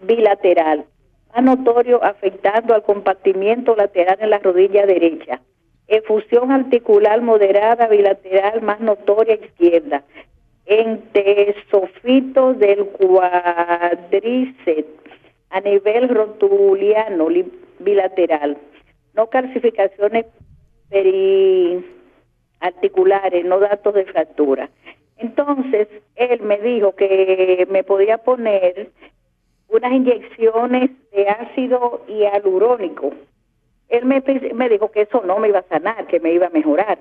[0.00, 0.86] bilateral,
[1.34, 5.42] más notorio afectando al compartimiento lateral en la rodilla derecha,
[5.88, 10.04] efusión articular moderada bilateral más notoria izquierda,
[10.68, 14.86] entesofito del cuádriceps
[15.50, 17.28] a nivel rotuliano
[17.78, 18.58] bilateral,
[19.14, 20.26] no calcificaciones
[20.90, 24.68] periarticulares, no datos de fractura.
[25.16, 28.90] Entonces, él me dijo que me podía poner
[29.68, 33.14] unas inyecciones de ácido hialurónico.
[33.88, 34.20] Él me
[34.68, 36.98] dijo que eso no me iba a sanar, que me iba a mejorar.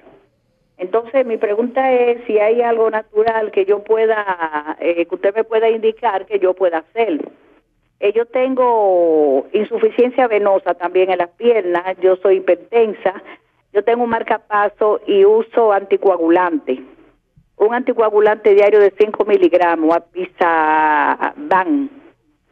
[0.77, 5.43] Entonces, mi pregunta es si hay algo natural que yo pueda, eh, que usted me
[5.43, 7.27] pueda indicar que yo pueda hacer.
[7.99, 13.23] Eh, yo tengo insuficiencia venosa también en las piernas, yo soy hipertensa,
[13.73, 16.83] yo tengo un marcapaso y uso anticoagulante.
[17.57, 21.89] Un anticoagulante diario de 5 miligramos, apisaban.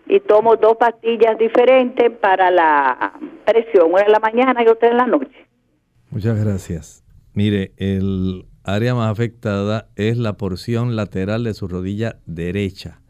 [0.07, 3.13] Y tomo dos pastillas diferentes para la
[3.45, 5.45] presión, una en la mañana y otra en la noche.
[6.09, 7.04] Muchas gracias.
[7.35, 13.01] Mire, el área más afectada es la porción lateral de su rodilla derecha.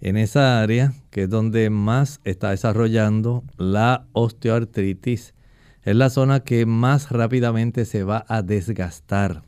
[0.00, 5.34] En esa área, que es donde más está desarrollando la osteoartritis,
[5.82, 9.42] es la zona que más rápidamente se va a desgastar.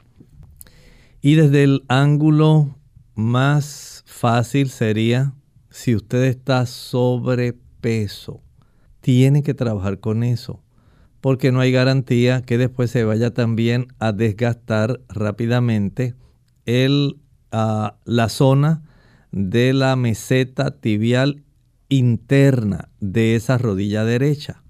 [1.22, 2.76] Y desde el ángulo
[3.14, 5.32] más fácil sería
[5.70, 8.42] si usted está sobrepeso.
[9.00, 10.62] Tiene que trabajar con eso
[11.20, 16.14] porque no hay garantía que después se vaya también a desgastar rápidamente
[16.64, 17.16] el,
[17.50, 18.82] ah, la zona
[19.32, 21.42] de la meseta tibial
[21.88, 24.62] interna de esa rodilla derecha.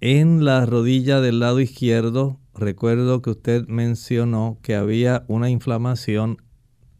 [0.00, 6.38] En la rodilla del lado izquierdo, recuerdo que usted mencionó que había una inflamación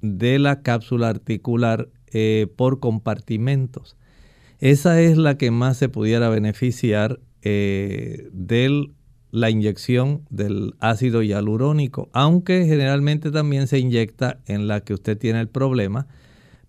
[0.00, 3.96] de la cápsula articular eh, por compartimentos.
[4.58, 8.88] Esa es la que más se pudiera beneficiar eh, de
[9.30, 15.40] la inyección del ácido hialurónico, aunque generalmente también se inyecta en la que usted tiene
[15.40, 16.08] el problema.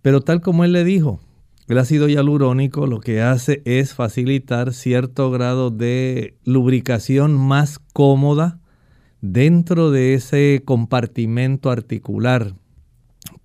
[0.03, 1.19] Pero tal como él le dijo,
[1.67, 8.59] el ácido hialurónico lo que hace es facilitar cierto grado de lubricación más cómoda
[9.21, 12.53] dentro de ese compartimento articular,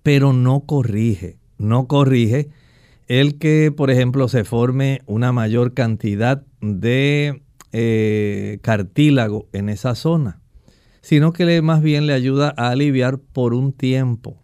[0.03, 2.49] pero no corrige, no corrige
[3.07, 7.43] el que, por ejemplo, se forme una mayor cantidad de
[7.73, 10.39] eh, cartílago en esa zona,
[11.01, 14.41] sino que más bien le ayuda a aliviar por un tiempo.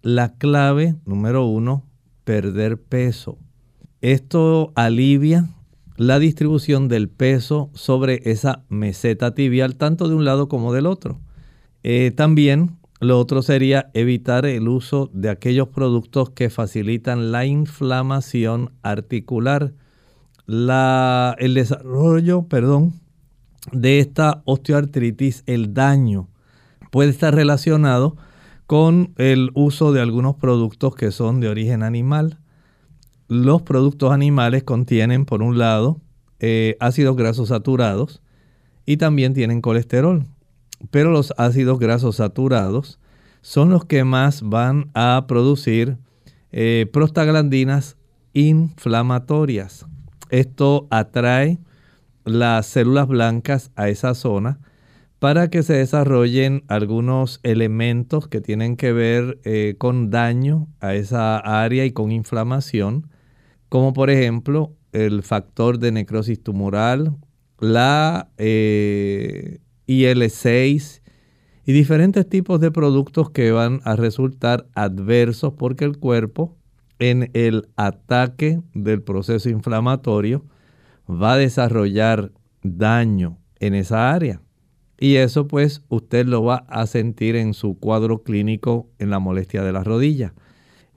[0.00, 1.84] La clave, número uno,
[2.24, 3.38] perder peso.
[4.00, 5.50] Esto alivia
[5.96, 11.20] la distribución del peso sobre esa meseta tibial, tanto de un lado como del otro.
[11.82, 18.70] Eh, también lo otro sería evitar el uso de aquellos productos que facilitan la inflamación
[18.82, 19.74] articular
[20.48, 22.94] el desarrollo, perdón,
[23.72, 26.28] de esta osteoartritis, el daño
[26.90, 28.16] puede estar relacionado
[28.66, 32.38] con el uso de algunos productos que son de origen animal.
[33.28, 36.00] Los productos animales contienen, por un lado,
[36.40, 38.22] eh, ácidos grasos saturados
[38.86, 40.24] y también tienen colesterol.
[40.90, 42.98] Pero los ácidos grasos saturados
[43.42, 45.98] son los que más van a producir
[46.52, 47.96] eh, prostaglandinas
[48.32, 49.86] inflamatorias.
[50.30, 51.58] Esto atrae
[52.24, 54.60] las células blancas a esa zona
[55.18, 61.38] para que se desarrollen algunos elementos que tienen que ver eh, con daño a esa
[61.38, 63.08] área y con inflamación,
[63.68, 67.16] como por ejemplo el factor de necrosis tumoral,
[67.58, 69.58] la eh,
[69.88, 71.02] IL6
[71.66, 76.57] y diferentes tipos de productos que van a resultar adversos porque el cuerpo
[76.98, 80.44] en el ataque del proceso inflamatorio
[81.08, 82.32] va a desarrollar
[82.62, 84.40] daño en esa área.
[85.00, 89.62] Y eso pues usted lo va a sentir en su cuadro clínico en la molestia
[89.62, 90.34] de la rodilla,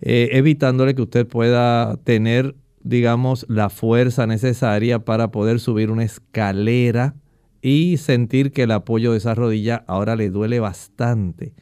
[0.02, 7.14] eh, evitándole que usted pueda tener, digamos, la fuerza necesaria para poder subir una escalera
[7.62, 11.54] y sentir que el apoyo de esa rodilla ahora le duele bastante.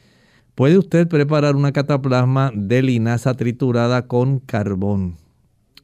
[0.54, 5.16] Puede usted preparar una cataplasma de linaza triturada con carbón.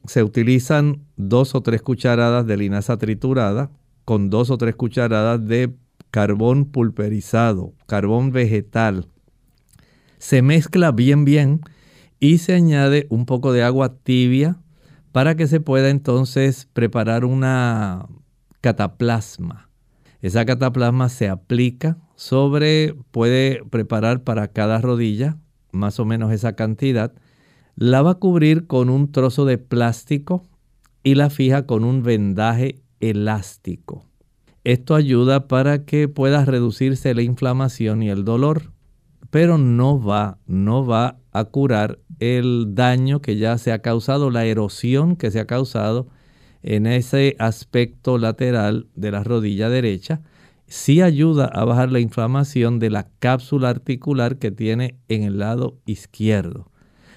[0.05, 3.71] Se utilizan dos o tres cucharadas de linaza triturada
[4.05, 5.75] con dos o tres cucharadas de
[6.11, 9.07] carbón pulverizado, carbón vegetal.
[10.17, 11.61] Se mezcla bien bien
[12.19, 14.57] y se añade un poco de agua tibia
[15.11, 18.07] para que se pueda entonces preparar una
[18.61, 19.69] cataplasma.
[20.21, 25.37] Esa cataplasma se aplica sobre, puede preparar para cada rodilla
[25.71, 27.13] más o menos esa cantidad.
[27.75, 30.43] La va a cubrir con un trozo de plástico
[31.03, 34.03] y la fija con un vendaje elástico.
[34.63, 38.73] Esto ayuda para que pueda reducirse la inflamación y el dolor,
[39.29, 44.45] pero no va, no va a curar el daño que ya se ha causado, la
[44.45, 46.07] erosión que se ha causado
[46.63, 50.21] en ese aspecto lateral de la rodilla derecha.
[50.67, 55.79] Sí ayuda a bajar la inflamación de la cápsula articular que tiene en el lado
[55.85, 56.69] izquierdo.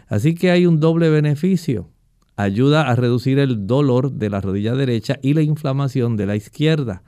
[0.07, 1.90] Así que hay un doble beneficio.
[2.36, 7.03] Ayuda a reducir el dolor de la rodilla derecha y la inflamación de la izquierda.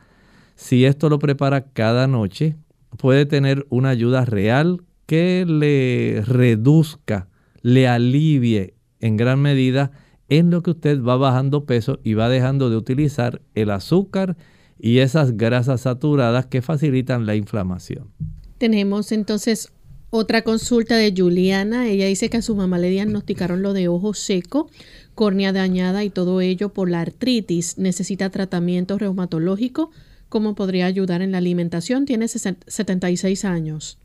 [0.57, 2.57] Si esto lo prepara cada noche,
[2.99, 7.29] puede tener una ayuda real que le reduzca,
[7.63, 9.93] le alivie en gran medida
[10.29, 14.37] en lo que usted va bajando peso y va dejando de utilizar el azúcar
[14.83, 18.11] y esas grasas saturadas que facilitan la inflamación.
[18.59, 19.73] Tenemos entonces
[20.11, 21.87] otra consulta de Juliana.
[21.87, 24.69] Ella dice que a su mamá le diagnosticaron lo de ojo seco,
[25.15, 27.79] córnea dañada y todo ello por la artritis.
[27.79, 29.93] Necesita tratamiento reumatológico
[30.29, 32.05] cómo podría ayudar en la alimentación.
[32.05, 33.99] Tiene 76 años.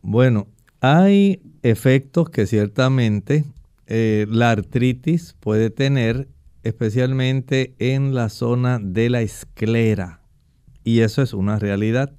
[0.00, 0.48] Bueno,
[0.80, 3.44] hay efectos que ciertamente
[3.86, 6.28] eh, la artritis puede tener,
[6.64, 10.20] especialmente en la zona de la esclera.
[10.82, 12.12] Y eso es una realidad.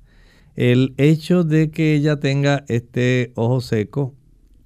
[0.56, 4.16] El hecho de que ella tenga este ojo seco,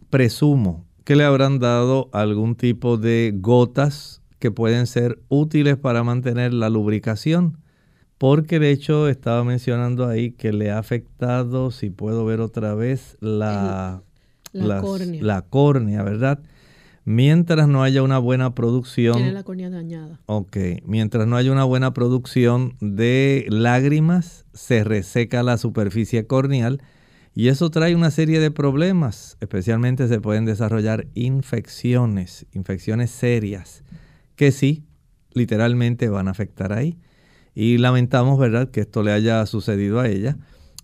[0.10, 6.54] presumo que le habrán dado algún tipo de gotas que pueden ser útiles para mantener
[6.54, 7.58] la lubricación
[8.20, 13.18] porque de hecho estaba mencionando ahí que le ha afectado, si puedo ver otra vez,
[13.22, 14.04] la,
[14.52, 15.24] la, córnea.
[15.24, 16.40] la córnea, ¿verdad?
[17.12, 19.16] Mientras no haya una buena producción.
[19.16, 20.20] Tiene la córnea dañada.
[20.28, 20.58] Ok.
[20.86, 26.84] Mientras no haya una buena producción de lágrimas, se reseca la superficie corneal
[27.34, 29.38] y eso trae una serie de problemas.
[29.40, 33.84] Especialmente se pueden desarrollar infecciones, infecciones serias,
[34.36, 34.86] que sí,
[35.34, 37.00] literalmente van a afectar ahí.
[37.56, 40.38] Y lamentamos, ¿verdad?, que esto le haya sucedido a ella.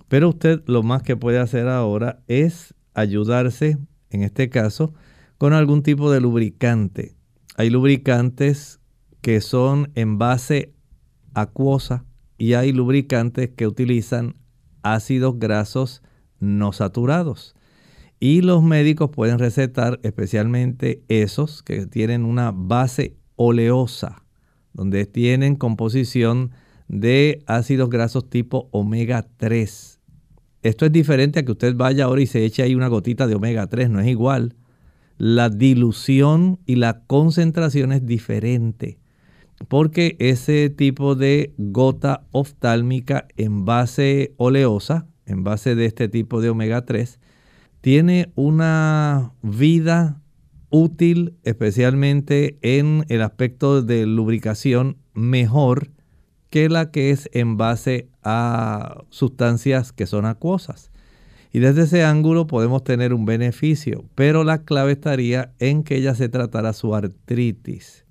[0.08, 3.78] Pero usted lo más que puede hacer ahora es ayudarse,
[4.10, 4.96] en este caso,
[5.38, 7.16] con algún tipo de lubricante.
[7.58, 8.80] Hay lubricantes
[9.22, 10.74] que son en base
[11.34, 12.06] acuosa
[12.38, 14.36] y hay lubricantes que utilizan
[14.84, 16.04] ácidos grasos
[16.40, 17.56] no saturados.
[18.20, 24.24] Y los médicos pueden recetar especialmente esos que tienen una base oleosa,
[24.74, 26.52] donde tienen composición
[26.88, 30.00] de ácidos grasos tipo omega 3.
[30.62, 33.36] Esto es diferente a que usted vaya ahora y se eche ahí una gotita de
[33.36, 34.56] omega 3, no es igual.
[35.18, 39.00] La dilución y la concentración es diferente,
[39.68, 46.50] porque ese tipo de gota oftálmica en base oleosa, en base de este tipo de
[46.50, 47.20] omega 3,
[47.82, 50.22] tiene una vida
[50.70, 55.92] útil, especialmente en el aspecto de lubricación, mejor
[56.50, 60.92] que la que es en base a sustancias que son acuosas.
[61.56, 66.14] Y desde ese ángulo podemos tener un beneficio, pero la clave estaría en que ella
[66.14, 68.06] se tratara su artritis.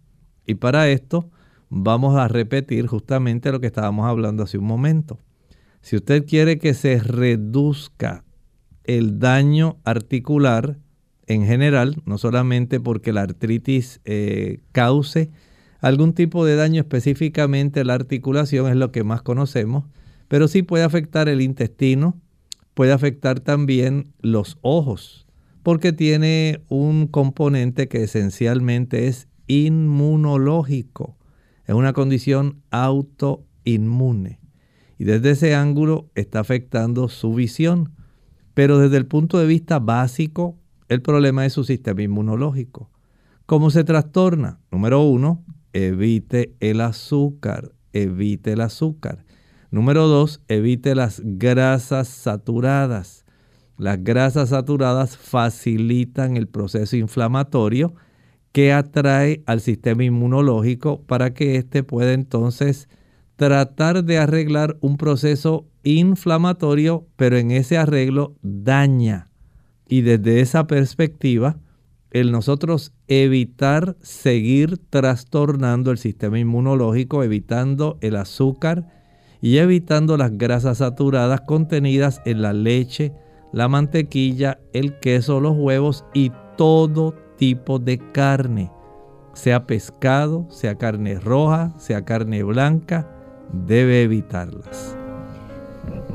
[0.46, 1.28] Y para esto
[1.68, 5.18] vamos a repetir justamente lo que estábamos hablando hace un momento.
[5.82, 8.24] Si usted quiere que se reduzca
[8.82, 10.78] el daño articular
[11.26, 15.30] en general, no solamente porque la artritis eh, cause
[15.80, 19.84] algún tipo de daño específicamente la articulación es lo que más conocemos,
[20.28, 22.18] pero sí puede afectar el intestino,
[22.74, 25.26] puede afectar también los ojos,
[25.62, 31.16] porque tiene un componente que esencialmente es inmunológico.
[31.66, 34.40] Es una condición autoinmune.
[34.98, 37.92] Y desde ese ángulo está afectando su visión.
[38.52, 40.58] Pero desde el punto de vista básico,
[40.88, 42.90] el problema es su sistema inmunológico.
[43.46, 44.60] ¿Cómo se trastorna?
[44.70, 49.24] Número uno, evite el azúcar, evite el azúcar.
[49.74, 53.24] Número dos, evite las grasas saturadas.
[53.76, 57.92] Las grasas saturadas facilitan el proceso inflamatorio
[58.52, 62.88] que atrae al sistema inmunológico para que éste pueda entonces
[63.34, 69.28] tratar de arreglar un proceso inflamatorio, pero en ese arreglo daña.
[69.88, 71.58] Y desde esa perspectiva,
[72.12, 79.02] el nosotros evitar seguir trastornando el sistema inmunológico, evitando el azúcar
[79.44, 83.12] y evitando las grasas saturadas contenidas en la leche,
[83.52, 88.72] la mantequilla, el queso, los huevos y todo tipo de carne,
[89.34, 93.06] sea pescado, sea carne roja, sea carne blanca,
[93.52, 94.96] debe evitarlas.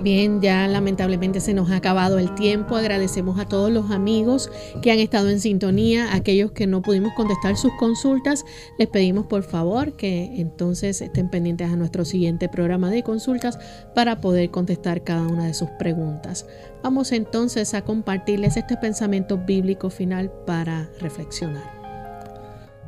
[0.01, 2.77] Bien, ya lamentablemente se nos ha acabado el tiempo.
[2.77, 4.49] Agradecemos a todos los amigos
[4.81, 8.45] que han estado en sintonía, aquellos que no pudimos contestar sus consultas.
[8.77, 13.59] Les pedimos por favor que entonces estén pendientes a nuestro siguiente programa de consultas
[13.93, 16.45] para poder contestar cada una de sus preguntas.
[16.81, 21.77] Vamos entonces a compartirles este pensamiento bíblico final para reflexionar.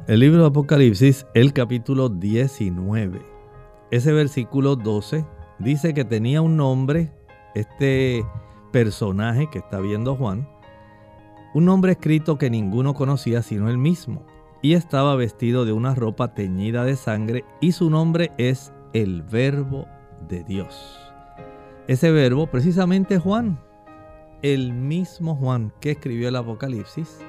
[0.08, 3.22] El libro de Apocalipsis, el capítulo 19,
[3.92, 5.26] ese versículo 12
[5.64, 7.12] dice que tenía un nombre,
[7.56, 8.26] este
[8.72, 10.48] personaje que está viendo Juan,
[11.54, 14.26] un nombre escrito que ninguno conocía sino él mismo,
[14.62, 19.88] y estaba vestido de una ropa teñida de sangre, y su nombre es el Verbo
[20.28, 21.00] de Dios.
[21.88, 23.60] Ese verbo, precisamente Juan,
[24.42, 27.20] el mismo Juan que escribió el Apocalipsis,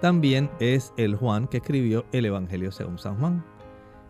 [0.00, 3.44] también es el Juan que escribió el Evangelio según San Juan.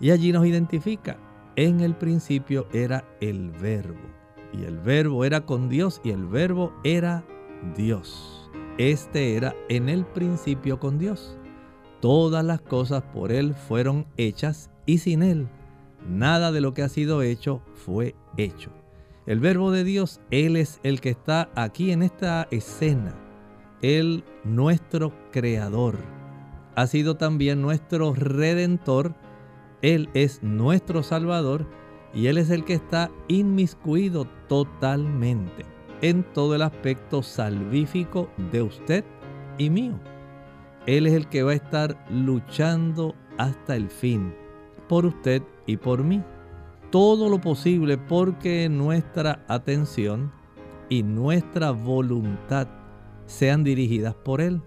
[0.01, 1.17] Y allí nos identifica
[1.57, 4.01] en el principio era el verbo.
[4.53, 7.25] Y el verbo era con Dios y el verbo era
[7.77, 8.51] Dios.
[8.79, 11.37] Este era en el principio con Dios.
[12.01, 15.49] Todas las cosas por Él fueron hechas y sin Él
[16.09, 18.71] nada de lo que ha sido hecho fue hecho.
[19.27, 23.15] El verbo de Dios, Él es el que está aquí en esta escena.
[23.81, 25.99] Él, nuestro creador,
[26.75, 29.15] ha sido también nuestro redentor
[29.85, 31.67] él es nuestro Salvador
[32.15, 35.67] y Él es el que está inmiscuido totalmente
[36.01, 39.05] en todo el aspecto salvífico de usted
[39.59, 40.01] y mío.
[40.87, 44.35] Él es el que va a estar luchando hasta el fin
[44.89, 46.23] por usted y por mí.
[46.91, 50.33] Todo lo posible porque nuestra atención
[50.89, 52.69] y nuestra voluntad
[53.27, 54.63] sean dirigidas por Él.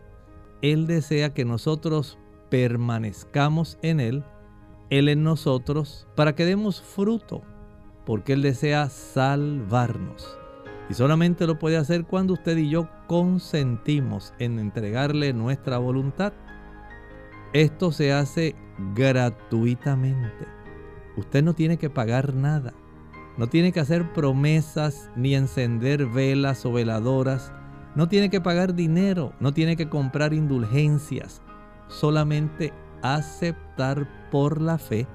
[0.61, 2.19] Él desea que nosotros
[2.51, 4.23] permanezcamos en Él
[4.89, 7.41] él en nosotros para que demos fruto,
[8.05, 10.37] porque Él desea salvarnos.
[10.89, 16.31] Y solamente lo puede hacer cuando usted y yo consentimos en entregarle nuestra voluntad.
[17.51, 18.55] Esto se hace
[18.95, 20.47] gratuitamente.
[21.17, 22.73] Usted no tiene que pagar nada.
[23.37, 27.51] No tiene que hacer promesas ni encender velas o veladoras.
[27.95, 29.33] No tiene que pagar dinero.
[29.41, 31.41] No tiene que comprar indulgencias.
[31.87, 32.71] Solamente
[33.01, 35.07] aceptar por la fe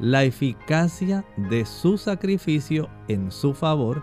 [0.00, 4.02] la eficacia de su sacrificio en su favor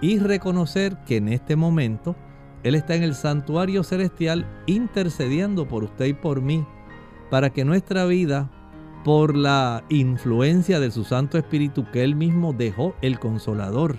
[0.00, 2.14] y reconocer que en este momento
[2.62, 6.64] Él está en el santuario celestial intercediendo por usted y por mí
[7.32, 8.50] para que nuestra vida,
[9.04, 13.98] por la influencia de su Santo Espíritu que Él mismo dejó, el consolador,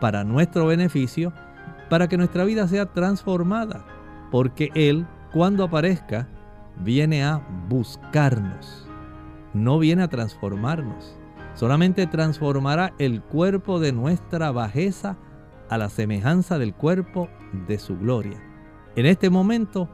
[0.00, 1.32] para nuestro beneficio,
[1.88, 3.86] para que nuestra vida sea transformada,
[4.32, 6.28] porque Él, cuando aparezca,
[6.82, 8.86] viene a buscarnos,
[9.54, 11.18] no viene a transformarnos.
[11.54, 15.16] Solamente transformará el cuerpo de nuestra bajeza
[15.70, 17.28] a la semejanza del cuerpo
[17.66, 18.42] de su gloria.
[18.94, 19.88] En este momento,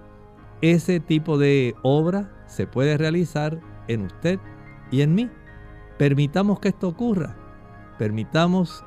[0.61, 4.39] ese tipo de obra se puede realizar en usted
[4.91, 5.30] y en mí.
[5.99, 7.37] Permitamos que esto ocurra.
[7.99, 8.85] Permitamos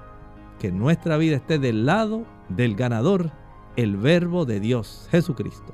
[0.59, 3.31] que nuestra vida esté del lado del ganador,
[3.75, 5.73] el verbo de Dios, Jesucristo.